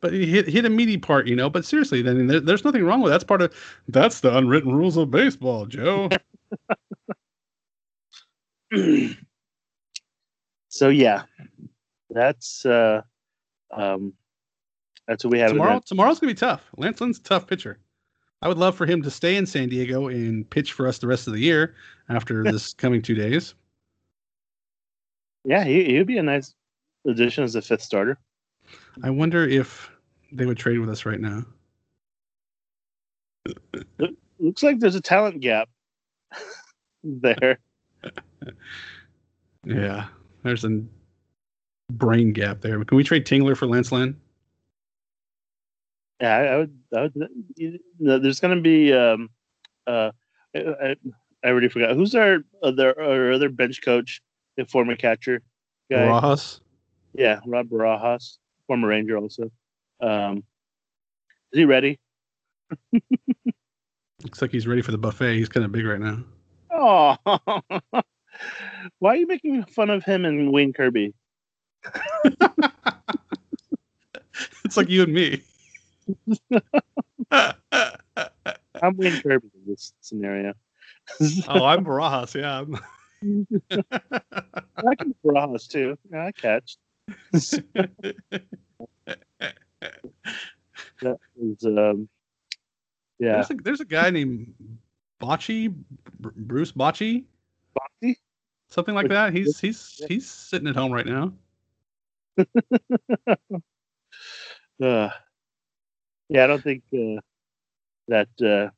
But 0.00 0.12
he 0.12 0.26
hit 0.26 0.46
hit 0.46 0.64
a 0.64 0.70
meaty 0.70 0.98
part, 0.98 1.26
you 1.26 1.34
know. 1.34 1.48
But 1.48 1.64
seriously, 1.64 2.00
I 2.00 2.12
mean, 2.12 2.26
there, 2.26 2.40
there's 2.40 2.64
nothing 2.64 2.84
wrong 2.84 3.00
with 3.00 3.10
that's 3.10 3.24
part 3.24 3.40
of 3.42 3.52
that's 3.88 4.20
the 4.20 4.36
unwritten 4.36 4.74
rules 4.74 4.96
of 4.96 5.10
baseball, 5.10 5.64
Joe. 5.66 6.10
so 10.68 10.90
yeah, 10.90 11.22
that's 12.10 12.66
uh, 12.66 13.00
um, 13.70 14.12
that's 15.08 15.24
what 15.24 15.32
we 15.32 15.38
have. 15.38 15.50
Tomorrow 15.50 15.74
that. 15.74 15.86
tomorrow's 15.86 16.20
gonna 16.20 16.32
be 16.32 16.38
tough. 16.38 16.62
Lance 16.76 17.00
Lynn's 17.00 17.18
a 17.18 17.22
tough 17.22 17.46
pitcher. 17.46 17.78
I 18.42 18.48
would 18.48 18.58
love 18.58 18.76
for 18.76 18.84
him 18.84 19.02
to 19.02 19.10
stay 19.10 19.36
in 19.36 19.46
San 19.46 19.70
Diego 19.70 20.08
and 20.08 20.48
pitch 20.48 20.74
for 20.74 20.86
us 20.86 20.98
the 20.98 21.06
rest 21.06 21.26
of 21.26 21.32
the 21.32 21.40
year 21.40 21.74
after 22.10 22.44
this 22.52 22.74
coming 22.74 23.00
two 23.00 23.14
days. 23.14 23.54
Yeah, 25.44 25.64
he 25.64 25.84
he'd 25.84 26.06
be 26.06 26.18
a 26.18 26.22
nice 26.22 26.54
addition 27.06 27.44
as 27.44 27.54
a 27.54 27.62
fifth 27.62 27.82
starter. 27.82 28.18
I 29.02 29.10
wonder 29.10 29.46
if 29.46 29.90
they 30.32 30.46
would 30.46 30.58
trade 30.58 30.78
with 30.78 30.90
us 30.90 31.06
right 31.06 31.20
now. 31.20 31.44
Looks 34.38 34.62
like 34.62 34.80
there's 34.80 34.94
a 34.94 35.00
talent 35.00 35.40
gap 35.40 35.68
there. 37.04 37.58
Yeah, 39.64 40.06
there's 40.42 40.64
a 40.64 40.82
brain 41.90 42.32
gap 42.32 42.60
there. 42.60 42.84
Can 42.84 42.96
we 42.96 43.04
trade 43.04 43.26
Tingler 43.26 43.56
for 43.56 43.66
Lance 43.66 43.92
Lynn? 43.92 44.20
Yeah, 46.20 46.36
I, 46.36 46.42
I 46.44 46.56
would. 46.56 46.78
I 46.94 47.02
would. 47.02 47.28
You 47.56 47.78
know, 47.98 48.18
there's 48.18 48.40
going 48.40 48.56
to 48.56 48.62
be. 48.62 48.92
Um, 48.92 49.30
uh, 49.86 50.10
I, 50.54 50.58
I, 50.58 50.96
I 51.44 51.48
already 51.48 51.68
forgot 51.68 51.94
who's 51.94 52.14
our 52.14 52.38
other 52.62 53.00
our 53.00 53.32
other 53.32 53.48
bench 53.48 53.82
coach, 53.82 54.20
the 54.56 54.64
former 54.66 54.96
catcher 54.96 55.42
guy. 55.90 56.06
Barajas? 56.06 56.60
Yeah, 57.16 57.40
Rod 57.46 57.68
Barajas, 57.70 58.38
former 58.66 58.88
Ranger 58.88 59.16
also. 59.16 59.50
Um, 60.00 60.44
is 61.52 61.58
he 61.60 61.64
ready? 61.64 61.98
Looks 64.22 64.42
like 64.42 64.50
he's 64.50 64.66
ready 64.66 64.82
for 64.82 64.92
the 64.92 64.98
buffet. 64.98 65.34
He's 65.36 65.48
kind 65.48 65.64
of 65.64 65.72
big 65.72 65.86
right 65.86 66.00
now. 66.00 66.22
Oh, 66.70 67.16
why 68.98 69.14
are 69.14 69.16
you 69.16 69.26
making 69.26 69.64
fun 69.64 69.88
of 69.88 70.04
him 70.04 70.24
and 70.26 70.52
Wayne 70.52 70.72
Kirby? 70.74 71.14
it's 74.64 74.76
like 74.76 74.90
you 74.90 75.02
and 75.04 75.14
me. 75.14 75.42
I'm 77.30 78.96
Wayne 78.96 79.22
Kirby 79.22 79.48
in 79.54 79.62
this 79.66 79.94
scenario. 80.00 80.52
Oh, 81.48 81.64
I'm 81.64 81.84
Barajas. 81.84 82.34
Yeah. 82.34 82.56
I'm- 82.58 82.78
I 84.76 84.94
can 84.94 85.14
Barajas 85.24 85.68
too. 85.68 85.96
Yeah, 86.12 86.26
I 86.26 86.32
catch. 86.32 86.76
That 91.02 91.18
was, 91.36 91.64
um, 91.64 92.08
yeah. 93.18 93.32
There's 93.32 93.50
a 93.50 93.54
there's 93.62 93.80
a 93.80 93.84
guy 93.84 94.10
named 94.10 94.54
Bocce, 95.20 95.74
Bruce 96.18 96.72
Bochy, 96.72 97.24
Boxy? 97.78 98.16
something 98.68 98.94
like 98.94 99.08
that. 99.08 99.32
He's 99.32 99.58
he's 99.58 100.02
he's 100.08 100.28
sitting 100.28 100.68
at 100.68 100.76
home 100.76 100.92
right 100.92 101.06
now. 101.06 101.32
Uh, 104.82 105.08
yeah, 106.28 106.44
I 106.44 106.46
don't 106.46 106.62
think 106.62 106.82
uh, 106.92 107.20
that. 108.08 108.28
Uh, 108.38 108.70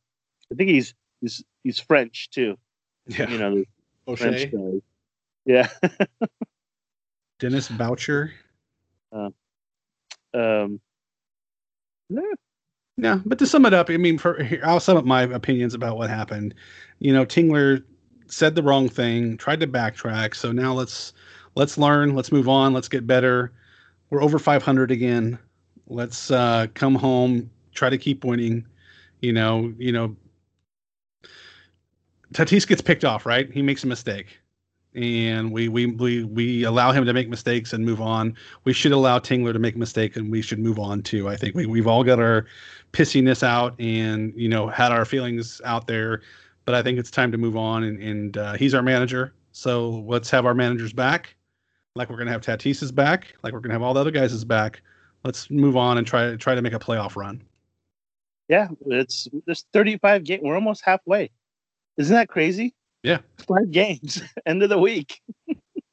I 0.52 0.54
think 0.54 0.70
he's 0.70 0.94
he's 1.20 1.44
he's 1.64 1.80
French 1.80 2.30
too. 2.30 2.56
Yeah. 3.06 3.28
You 3.28 3.38
know, 3.38 3.64
the 4.06 4.16
French 4.16 4.52
guys. 4.52 4.80
Yeah. 5.44 5.68
Dennis 7.38 7.68
Boucher. 7.68 8.32
Um, 9.12 10.80
yeah. 12.08 12.20
Yeah, 13.00 13.20
but 13.24 13.38
to 13.38 13.46
sum 13.46 13.64
it 13.64 13.72
up, 13.72 13.90
I 13.90 13.96
mean, 13.96 14.18
for 14.18 14.42
here, 14.42 14.60
I'll 14.64 14.80
sum 14.80 14.96
up 14.96 15.04
my 15.04 15.22
opinions 15.22 15.72
about 15.72 15.96
what 15.96 16.10
happened. 16.10 16.52
You 16.98 17.12
know, 17.12 17.24
Tingler 17.24 17.84
said 18.26 18.56
the 18.56 18.62
wrong 18.62 18.88
thing, 18.88 19.36
tried 19.36 19.60
to 19.60 19.68
backtrack. 19.68 20.34
So 20.34 20.50
now 20.50 20.72
let's 20.72 21.12
let's 21.54 21.78
learn, 21.78 22.16
let's 22.16 22.32
move 22.32 22.48
on, 22.48 22.72
let's 22.72 22.88
get 22.88 23.06
better. 23.06 23.52
We're 24.10 24.22
over 24.22 24.38
500 24.40 24.90
again. 24.90 25.38
Let's 25.86 26.32
uh, 26.32 26.66
come 26.74 26.96
home, 26.96 27.50
try 27.72 27.88
to 27.88 27.98
keep 27.98 28.24
winning. 28.24 28.66
You 29.20 29.32
know, 29.32 29.72
you 29.78 29.92
know, 29.92 30.16
Tatis 32.34 32.66
gets 32.66 32.82
picked 32.82 33.04
off, 33.04 33.26
right? 33.26 33.48
He 33.52 33.62
makes 33.62 33.84
a 33.84 33.86
mistake 33.86 34.38
and 34.98 35.52
we 35.52 35.68
we 35.68 35.86
we 35.86 36.24
we 36.24 36.64
allow 36.64 36.90
him 36.90 37.04
to 37.04 37.12
make 37.12 37.28
mistakes 37.28 37.72
and 37.72 37.84
move 37.84 38.00
on. 38.00 38.34
We 38.64 38.72
should 38.72 38.90
allow 38.90 39.20
Tingler 39.20 39.52
to 39.52 39.58
make 39.60 39.76
a 39.76 39.78
mistake 39.78 40.16
and 40.16 40.30
we 40.30 40.42
should 40.42 40.58
move 40.58 40.78
on 40.78 41.02
too. 41.02 41.28
I 41.28 41.36
think 41.36 41.54
we 41.54 41.66
we've 41.66 41.86
all 41.86 42.02
got 42.02 42.18
our 42.18 42.46
pissiness 42.92 43.44
out 43.44 43.78
and 43.78 44.32
you 44.34 44.48
know 44.48 44.66
had 44.66 44.90
our 44.90 45.04
feelings 45.04 45.60
out 45.64 45.86
there, 45.86 46.22
but 46.64 46.74
I 46.74 46.82
think 46.82 46.98
it's 46.98 47.12
time 47.12 47.30
to 47.30 47.38
move 47.38 47.56
on. 47.56 47.84
And 47.84 48.02
and 48.02 48.36
uh, 48.36 48.52
he's 48.54 48.74
our 48.74 48.82
manager, 48.82 49.34
so 49.52 50.04
let's 50.08 50.30
have 50.30 50.44
our 50.44 50.54
managers 50.54 50.92
back, 50.92 51.36
like 51.94 52.10
we're 52.10 52.18
gonna 52.18 52.32
have 52.32 52.42
Tatis's 52.42 52.90
back, 52.90 53.34
like 53.44 53.52
we're 53.52 53.60
gonna 53.60 53.74
have 53.74 53.82
all 53.82 53.94
the 53.94 54.00
other 54.00 54.10
guys' 54.10 54.44
back. 54.44 54.82
Let's 55.22 55.48
move 55.48 55.76
on 55.76 55.98
and 55.98 56.06
try 56.06 56.34
try 56.36 56.56
to 56.56 56.62
make 56.62 56.72
a 56.72 56.78
playoff 56.78 57.14
run. 57.14 57.40
Yeah, 58.48 58.68
it's 58.86 59.28
there's 59.46 59.64
35 59.72 60.24
game. 60.24 60.40
We're 60.42 60.56
almost 60.56 60.82
halfway. 60.84 61.30
Isn't 61.98 62.14
that 62.14 62.28
crazy? 62.28 62.74
Yeah. 63.02 63.18
Five 63.46 63.70
games, 63.70 64.22
end 64.46 64.62
of 64.62 64.68
the 64.68 64.78
week. 64.78 65.20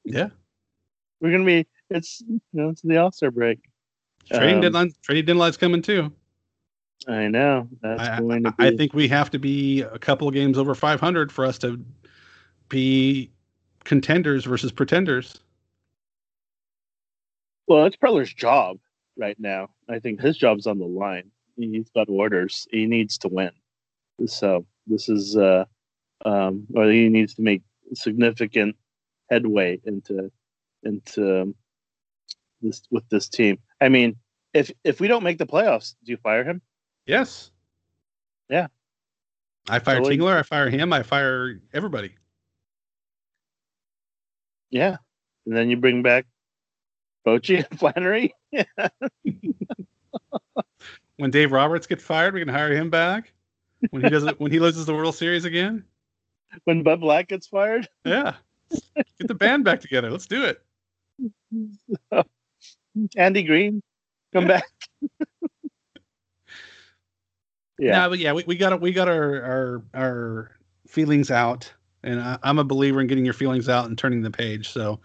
yeah. 0.04 0.30
We're 1.22 1.32
gonna 1.32 1.46
be 1.46 1.68
it's 1.90 2.22
you 2.28 2.42
know, 2.54 2.70
it's 2.70 2.82
the 2.82 2.98
All 2.98 3.12
Star 3.12 3.32
break. 3.32 3.60
Trading 4.32 4.56
um, 4.56 4.62
deadline 4.62 4.92
trading 5.04 5.26
deadline's 5.26 5.58
coming 5.58 5.82
too. 5.82 6.12
I 7.08 7.28
know. 7.28 7.68
That's 7.82 8.02
I, 8.02 8.20
going 8.20 8.44
to 8.44 8.52
be... 8.52 8.68
I 8.68 8.76
think 8.76 8.94
we 8.94 9.08
have 9.10 9.30
to 9.32 9.40
be 9.40 9.82
a 9.82 10.00
couple 10.00 10.28
of 10.28 10.34
games 10.34 10.58
over 10.58 10.74
500 10.74 11.32
for 11.32 11.46
us 11.46 11.60
to 11.60 11.80
be 12.70 13.30
contenders 13.84 14.46
versus 14.46 14.72
pretenders. 14.72 15.40
Well, 17.68 17.86
it's 17.86 17.96
Preller's 17.96 18.34
job 18.34 18.78
right 19.18 19.40
now. 19.40 19.70
I 19.90 20.00
think 20.00 20.20
his 20.20 20.38
job's 20.38 20.68
on 20.68 20.80
the 20.80 20.86
line. 20.86 21.32
He's 21.58 21.90
got 21.92 22.10
orders. 22.10 22.68
He 22.72 22.86
needs 22.86 23.18
to 23.20 23.28
win. 23.28 23.52
So 24.26 24.66
this 24.88 25.10
is 25.10 25.36
uh 25.38 25.66
um, 26.24 26.68
or 26.74 26.90
he 26.90 27.10
needs 27.10 27.34
to 27.36 27.42
make 27.42 27.62
significant 27.94 28.76
headway 29.30 29.80
into 29.84 30.32
into 30.84 31.42
um, 31.42 31.56
this 32.62 32.84
with 32.92 33.08
this 33.10 33.28
team. 33.28 33.60
I 33.82 33.90
mean, 33.90 34.16
if 34.54 34.72
if 34.84 35.00
we 35.00 35.08
don't 35.08 35.24
make 35.24 35.38
the 35.38 35.46
playoffs, 35.46 35.96
do 36.04 36.12
you 36.12 36.18
fire 36.18 36.44
him? 36.44 36.62
Yes. 37.06 37.52
Yeah. 38.50 38.68
I 39.68 39.80
fire 39.80 40.00
Tingler. 40.02 40.38
I 40.38 40.44
fire 40.44 40.70
him. 40.70 40.94
I 40.94 41.04
fire 41.04 41.60
everybody. 41.74 42.16
Yeah, 44.70 44.98
and 45.46 45.56
then 45.56 45.70
you 45.70 45.78
bring 45.78 46.04
back 46.04 46.26
Bochy 47.26 47.66
and 47.70 47.80
Flannery. 47.80 48.36
when 51.18 51.32
Dave 51.32 51.52
Roberts 51.52 51.88
gets 51.88 52.04
fired, 52.04 52.34
we 52.34 52.42
can 52.42 52.50
hire 52.50 52.74
him 52.74 52.90
back. 52.90 53.32
When 53.90 54.04
he 54.04 54.10
doesn't, 54.10 54.40
when 54.40 54.52
he 54.52 54.60
loses 54.60 54.86
the 54.86 54.94
World 54.94 55.16
Series 55.16 55.46
again 55.46 55.84
when 56.64 56.84
Bud 56.84 57.02
Black 57.02 57.28
gets 57.28 57.48
fired. 57.48 57.88
Yeah, 58.06 58.36
get 58.96 59.28
the 59.28 59.36
band 59.36 59.64
back 59.64 59.82
together. 59.82 60.12
Let's 60.12 60.28
do 60.28 60.44
it. 60.44 60.62
Andy 63.18 63.44
Green, 63.44 63.82
come 64.34 64.48
back. 64.48 64.70
yeah, 67.80 68.00
no, 68.00 68.10
but 68.10 68.20
yeah, 68.20 68.34
we, 68.34 68.44
we 68.48 68.56
got 68.56 68.80
we 68.82 68.92
got 68.92 69.08
our 69.08 69.44
our 69.44 69.84
our 69.94 70.52
feelings 70.88 71.32
out, 71.32 71.72
and 72.04 72.22
I, 72.22 72.38
am 72.44 72.60
a 72.60 72.64
believer 72.64 73.02
in 73.02 73.08
getting 73.08 73.26
your 73.26 73.34
feelings 73.34 73.70
out 73.70 73.86
and 73.86 73.98
turning 73.98 74.22
the 74.22 74.32
page. 74.32 74.70
So, 74.70 75.00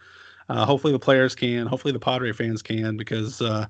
uh, 0.49 0.65
hopefully 0.65 0.93
the 0.93 0.99
players 0.99 1.35
can, 1.35 1.67
hopefully 1.67 1.93
the 1.93 2.01
Padre 2.01 2.33
fans 2.33 2.63
can, 2.63 2.97
because 2.97 3.41
uh, 3.41 3.67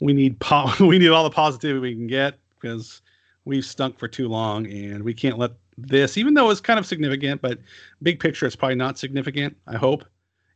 we 0.00 0.12
need 0.12 0.38
po- 0.40 0.72
we 0.80 0.98
need 0.98 1.08
all 1.08 1.24
the 1.24 1.30
positivity 1.30 1.80
we 1.80 1.94
can 1.94 2.06
get 2.06 2.38
because 2.60 3.02
we've 3.44 3.64
stunk 3.64 3.98
for 3.98 4.08
too 4.08 4.28
long, 4.28 4.66
and 4.66 5.02
we 5.02 5.14
can't 5.14 5.38
let 5.38 5.52
this, 5.78 6.16
even 6.18 6.34
though 6.34 6.50
it's 6.50 6.60
kind 6.60 6.78
of 6.78 6.86
significant, 6.86 7.40
but 7.40 7.58
big 8.02 8.20
picture, 8.20 8.46
it's 8.46 8.56
probably 8.56 8.76
not 8.76 8.98
significant. 8.98 9.56
I 9.66 9.76
hope, 9.76 10.04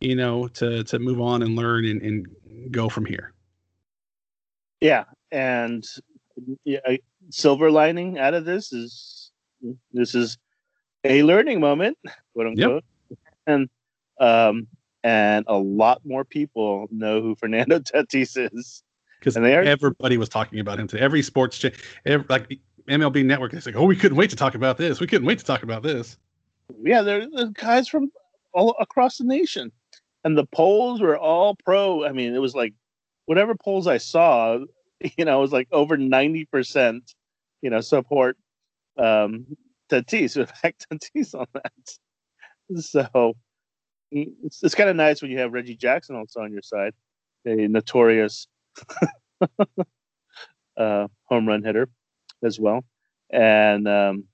you 0.00 0.14
know, 0.14 0.48
to 0.48 0.84
to 0.84 0.98
move 0.98 1.20
on 1.20 1.42
and 1.42 1.56
learn 1.56 1.84
and, 1.86 2.02
and 2.02 2.26
go 2.70 2.88
from 2.88 3.06
here. 3.06 3.32
Yeah, 4.80 5.04
and 5.32 5.84
yeah, 6.64 6.80
silver 7.30 7.70
lining 7.70 8.18
out 8.18 8.34
of 8.34 8.44
this 8.44 8.72
is 8.72 9.30
this 9.92 10.14
is 10.14 10.36
a 11.04 11.22
learning 11.22 11.60
moment, 11.60 11.96
quote 12.34 12.48
unquote, 12.48 12.84
yep. 13.08 13.18
and 13.46 13.68
um, 14.20 14.66
and 15.02 15.44
a 15.48 15.56
lot 15.56 16.00
more 16.04 16.24
people 16.24 16.88
know 16.90 17.22
who 17.22 17.34
Fernando 17.36 17.78
Tatis 17.80 18.36
is 18.52 18.82
because 19.18 19.36
everybody 19.36 20.18
was 20.18 20.28
talking 20.28 20.60
about 20.60 20.78
him 20.78 20.86
to 20.88 21.00
Every 21.00 21.22
sports, 21.22 21.58
cha- 21.58 21.70
every, 22.04 22.26
like 22.28 22.58
MLB 22.88 23.24
Network. 23.24 23.52
It's 23.52 23.66
like, 23.66 23.76
oh, 23.76 23.84
we 23.84 23.96
couldn't 23.96 24.16
wait 24.16 24.30
to 24.30 24.36
talk 24.36 24.54
about 24.54 24.76
this. 24.76 25.00
We 25.00 25.06
couldn't 25.06 25.26
wait 25.26 25.38
to 25.38 25.44
talk 25.44 25.62
about 25.62 25.82
this. 25.82 26.16
Yeah, 26.82 27.02
there's 27.02 27.28
guys 27.54 27.88
from 27.88 28.10
all 28.52 28.74
across 28.80 29.18
the 29.18 29.24
nation, 29.24 29.70
and 30.24 30.36
the 30.36 30.46
polls 30.46 31.00
were 31.00 31.16
all 31.16 31.56
pro. 31.64 32.04
I 32.04 32.12
mean, 32.12 32.34
it 32.34 32.40
was 32.40 32.54
like 32.54 32.74
whatever 33.26 33.54
polls 33.54 33.86
I 33.86 33.98
saw, 33.98 34.58
you 35.16 35.24
know, 35.24 35.38
it 35.38 35.40
was 35.40 35.52
like 35.52 35.68
over 35.72 35.96
ninety 35.96 36.44
percent, 36.44 37.14
you 37.62 37.70
know, 37.70 37.80
support 37.80 38.36
um, 38.98 39.46
Tatis. 39.90 40.36
In 40.36 40.46
fact, 40.46 40.86
Tatis 40.90 41.34
on 41.34 41.46
that. 41.54 41.72
So 42.82 43.36
it's, 44.10 44.62
it's 44.62 44.74
kind 44.74 44.90
of 44.90 44.96
nice 44.96 45.22
when 45.22 45.30
you 45.30 45.38
have 45.38 45.52
Reggie 45.52 45.76
Jackson 45.76 46.16
also 46.16 46.40
on 46.40 46.52
your 46.52 46.62
side, 46.62 46.94
a 47.44 47.68
notorious 47.68 48.48
uh, 50.76 51.06
home 51.28 51.48
run 51.48 51.62
hitter 51.62 51.88
as 52.46 52.58
well. 52.58 52.84
And 53.30 53.86
um, 53.88 54.24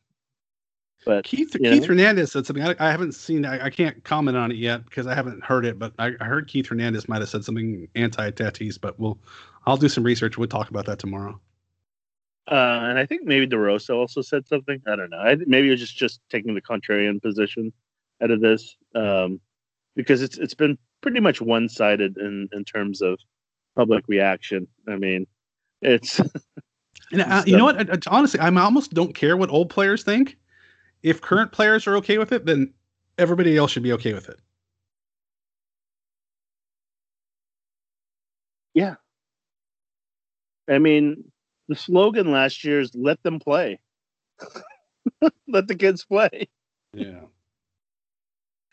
but 1.04 1.24
Keith 1.24 1.52
Keith 1.52 1.82
know. 1.82 1.86
Hernandez 1.86 2.32
said 2.32 2.46
something. 2.46 2.64
I, 2.64 2.74
I 2.78 2.90
haven't 2.90 3.12
seen. 3.12 3.44
I, 3.44 3.66
I, 3.66 3.70
can't 3.70 4.02
comment 4.04 4.36
on 4.36 4.52
it 4.52 4.56
yet 4.56 4.84
because 4.84 5.06
I 5.06 5.14
haven't 5.14 5.42
heard 5.42 5.64
it. 5.64 5.78
But 5.78 5.92
I, 5.98 6.12
I 6.20 6.24
heard 6.24 6.46
Keith 6.46 6.68
Hernandez 6.68 7.08
might 7.08 7.20
have 7.20 7.28
said 7.28 7.44
something 7.44 7.88
anti 7.94 8.30
Tatis. 8.30 8.80
But 8.80 8.98
we'll 9.00 9.18
I'll 9.66 9.76
do 9.76 9.88
some 9.88 10.04
research. 10.04 10.38
We'll 10.38 10.48
talk 10.48 10.70
about 10.70 10.86
that 10.86 10.98
tomorrow. 10.98 11.40
Uh, 12.50 12.80
and 12.84 12.98
I 12.98 13.06
think 13.06 13.24
maybe 13.24 13.46
DeRosa 13.46 13.94
also 13.94 14.20
said 14.20 14.46
something. 14.46 14.80
I 14.86 14.96
don't 14.96 15.10
know. 15.10 15.18
I, 15.18 15.36
maybe 15.46 15.68
it 15.68 15.72
was 15.72 15.80
just 15.80 15.96
just 15.96 16.20
taking 16.28 16.54
the 16.54 16.62
contrarian 16.62 17.20
position 17.20 17.72
out 18.22 18.30
of 18.30 18.40
this 18.40 18.76
um, 18.94 19.40
because 19.96 20.22
it's 20.22 20.38
it's 20.38 20.54
been 20.54 20.78
pretty 21.00 21.20
much 21.20 21.40
one 21.40 21.68
sided 21.68 22.16
in 22.18 22.48
in 22.52 22.64
terms 22.64 23.00
of 23.00 23.18
public 23.74 24.04
reaction. 24.06 24.68
I 24.88 24.96
mean, 24.96 25.26
it's 25.80 26.20
And 27.12 27.20
uh, 27.20 27.42
you 27.46 27.56
know 27.56 27.64
what? 27.64 27.90
I, 27.90 27.94
I, 27.94 27.98
honestly, 28.06 28.40
I 28.40 28.48
almost 28.48 28.94
don't 28.94 29.14
care 29.14 29.36
what 29.36 29.50
old 29.50 29.70
players 29.70 30.02
think. 30.02 30.38
If 31.02 31.20
current 31.20 31.52
players 31.52 31.86
are 31.86 31.96
okay 31.96 32.18
with 32.18 32.32
it, 32.32 32.46
then 32.46 32.72
everybody 33.18 33.56
else 33.56 33.70
should 33.70 33.82
be 33.82 33.92
okay 33.92 34.14
with 34.14 34.28
it. 34.28 34.40
Yeah. 38.74 38.94
I 40.70 40.78
mean, 40.78 41.24
the 41.68 41.76
slogan 41.76 42.30
last 42.30 42.64
year 42.64 42.80
is 42.80 42.94
"Let 42.94 43.22
them 43.22 43.38
play." 43.38 43.78
Let 45.48 45.68
the 45.68 45.74
kids 45.74 46.04
play. 46.04 46.48
Yeah. 46.94 47.20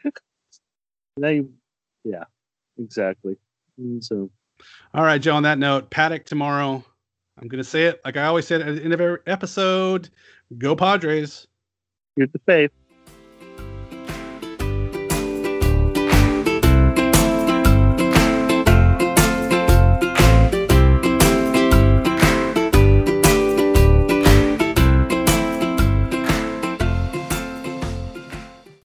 they, 1.19 1.43
yeah, 2.03 2.23
exactly. 2.77 3.35
So, 3.99 4.29
all 4.93 5.03
right, 5.03 5.21
Joe. 5.21 5.35
On 5.35 5.43
that 5.43 5.59
note, 5.59 5.89
Paddack 5.89 6.25
tomorrow. 6.25 6.83
I'm 7.41 7.47
going 7.47 7.63
to 7.63 7.69
say 7.69 7.85
it 7.85 8.01
like 8.03 8.17
I 8.17 8.25
always 8.25 8.45
said 8.47 8.61
at 8.61 8.75
the 8.75 8.83
end 8.83 8.93
of 8.93 9.01
every 9.01 9.19
episode 9.25 10.09
go 10.57 10.75
Padres. 10.75 11.47
Here's 12.15 12.31
the 12.31 12.39
faith. 12.45 12.71